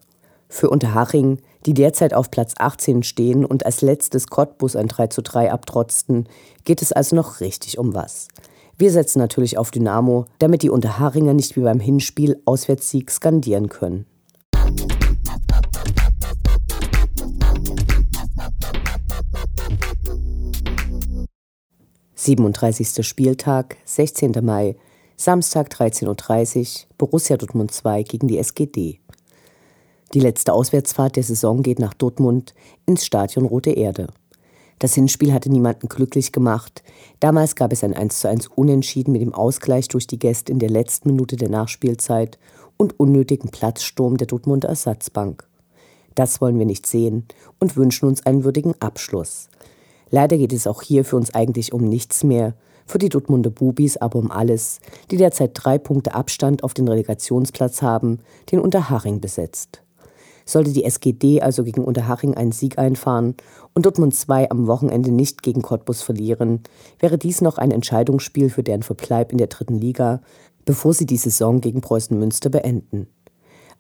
Für 0.48 0.70
Unterhaching, 0.72 1.38
die 1.68 1.76
derzeit 1.76 2.16
auf 2.16 2.32
Platz 2.32 2.54
18 2.58 3.04
stehen 3.04 3.46
und 3.46 3.66
als 3.66 3.82
letztes 3.82 4.28
Cottbus 4.28 4.76
ein 4.76 4.88
3 4.88 5.08
zu 5.08 5.22
3 5.22 5.52
abtrotzten, 5.52 6.28
geht 6.66 6.82
es 6.82 6.92
also 6.92 7.16
noch 7.16 7.40
richtig 7.40 7.78
um 7.78 7.94
was. 7.94 8.30
Wir 8.76 8.92
setzen 8.92 9.20
natürlich 9.20 9.58
auf 9.58 9.70
Dynamo, 9.70 10.26
damit 10.40 10.64
die 10.64 10.70
Unterharinger 10.70 11.34
nicht 11.34 11.56
wie 11.56 11.62
beim 11.62 11.80
Hinspiel 11.80 12.42
Auswärtssieg 12.46 13.12
skandieren 13.12 13.70
können. 13.70 14.06
Siebenunddreißigster 22.22 23.04
Spieltag, 23.04 23.78
16. 23.86 24.34
Mai, 24.42 24.76
Samstag 25.16 25.70
13.30 25.72 26.08
Uhr, 26.82 26.88
Borussia 26.98 27.38
Dortmund 27.38 27.72
2 27.72 28.04
gegen 28.04 28.28
die 28.28 28.38
SGD. 28.38 29.00
Die 30.14 30.20
letzte 30.20 30.52
Auswärtsfahrt 30.52 31.16
der 31.16 31.24
Saison 31.24 31.64
geht 31.64 31.80
nach 31.80 31.94
Dortmund 31.94 32.56
ins 32.86 33.06
Stadion 33.06 33.46
Rote 33.46 33.72
Erde. 33.72 34.08
Das 34.80 34.96
Hinspiel 34.96 35.32
hatte 35.32 35.50
niemanden 35.50 35.88
glücklich 35.88 36.34
gemacht. 36.34 36.84
Damals 37.22 37.56
gab 37.56 37.72
es 37.72 37.86
ein 37.86 37.96
1:1 37.96 38.50
Unentschieden 38.54 39.14
mit 39.14 39.22
dem 39.22 39.34
Ausgleich 39.34 39.88
durch 39.88 40.06
die 40.06 40.20
Gäste 40.20 40.52
in 40.52 40.60
der 40.60 40.70
letzten 40.70 41.12
Minute 41.12 41.38
der 41.38 41.48
Nachspielzeit 41.48 42.38
und 42.76 43.00
unnötigen 43.00 43.50
Platzsturm 43.50 44.18
der 44.18 44.28
Dortmunder 44.28 44.68
Ersatzbank. 44.68 45.48
Das 46.16 46.42
wollen 46.42 46.60
wir 46.60 46.66
nicht 46.66 46.86
sehen 46.86 47.24
und 47.62 47.78
wünschen 47.78 48.10
uns 48.10 48.26
einen 48.26 48.44
würdigen 48.44 48.74
Abschluss. 48.82 49.48
Leider 50.12 50.38
geht 50.38 50.54
es 50.54 50.68
auch 50.68 50.82
hier 50.82 51.06
für 51.06 51.16
uns 51.16 51.34
eigentlich 51.34 51.74
um 51.74 51.84
nichts 51.84 52.24
mehr, 52.24 52.56
für 52.86 52.98
die 52.98 53.10
Dortmunder 53.10 53.52
Bubis 53.52 53.98
aber 53.98 54.18
um 54.18 54.32
alles, 54.32 54.80
die 55.12 55.18
derzeit 55.18 55.52
drei 55.54 55.78
Punkte 55.78 56.16
Abstand 56.16 56.64
auf 56.64 56.74
den 56.74 56.88
Relegationsplatz 56.88 57.82
haben, 57.82 58.20
den 58.52 58.60
Unterhaching 58.60 59.22
besetzt. 59.22 59.84
Sollte 60.46 60.74
die 60.74 60.84
SGD 60.84 61.42
also 61.42 61.64
gegen 61.64 61.84
Unterhaching 61.84 62.34
einen 62.34 62.52
Sieg 62.52 62.80
einfahren 62.80 63.36
und 63.76 63.86
Dortmund 63.86 64.16
2 64.16 64.50
am 64.50 64.66
Wochenende 64.66 65.12
nicht 65.12 65.44
gegen 65.44 65.62
Cottbus 65.62 66.02
verlieren, 66.02 66.64
wäre 66.98 67.20
dies 67.20 67.42
noch 67.42 67.60
ein 67.60 67.70
Entscheidungsspiel 67.70 68.50
für 68.50 68.64
deren 68.64 68.82
Verbleib 68.82 69.32
in 69.32 69.38
der 69.38 69.48
dritten 69.48 69.78
Liga, 69.78 70.22
bevor 70.66 70.96
sie 70.96 71.06
die 71.06 71.18
Saison 71.18 71.62
gegen 71.62 71.82
Preußen 71.82 72.18
Münster 72.18 72.50
beenden. 72.50 73.08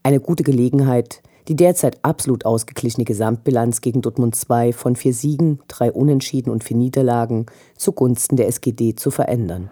Eine 0.03 0.19
gute 0.19 0.43
Gelegenheit, 0.43 1.23
die 1.49 1.55
derzeit 1.55 1.97
absolut 2.03 2.45
ausgeglichene 2.45 3.05
Gesamtbilanz 3.05 3.81
gegen 3.81 4.01
Dortmund 4.01 4.35
2 4.35 4.71
von 4.71 4.95
vier 4.95 5.13
Siegen, 5.13 5.59
drei 5.67 5.91
Unentschieden 5.91 6.51
und 6.51 6.63
vier 6.63 6.77
Niederlagen 6.77 7.47
zugunsten 7.75 8.37
der 8.37 8.47
SGD 8.47 8.95
zu 8.95 9.09
verändern. 9.09 9.71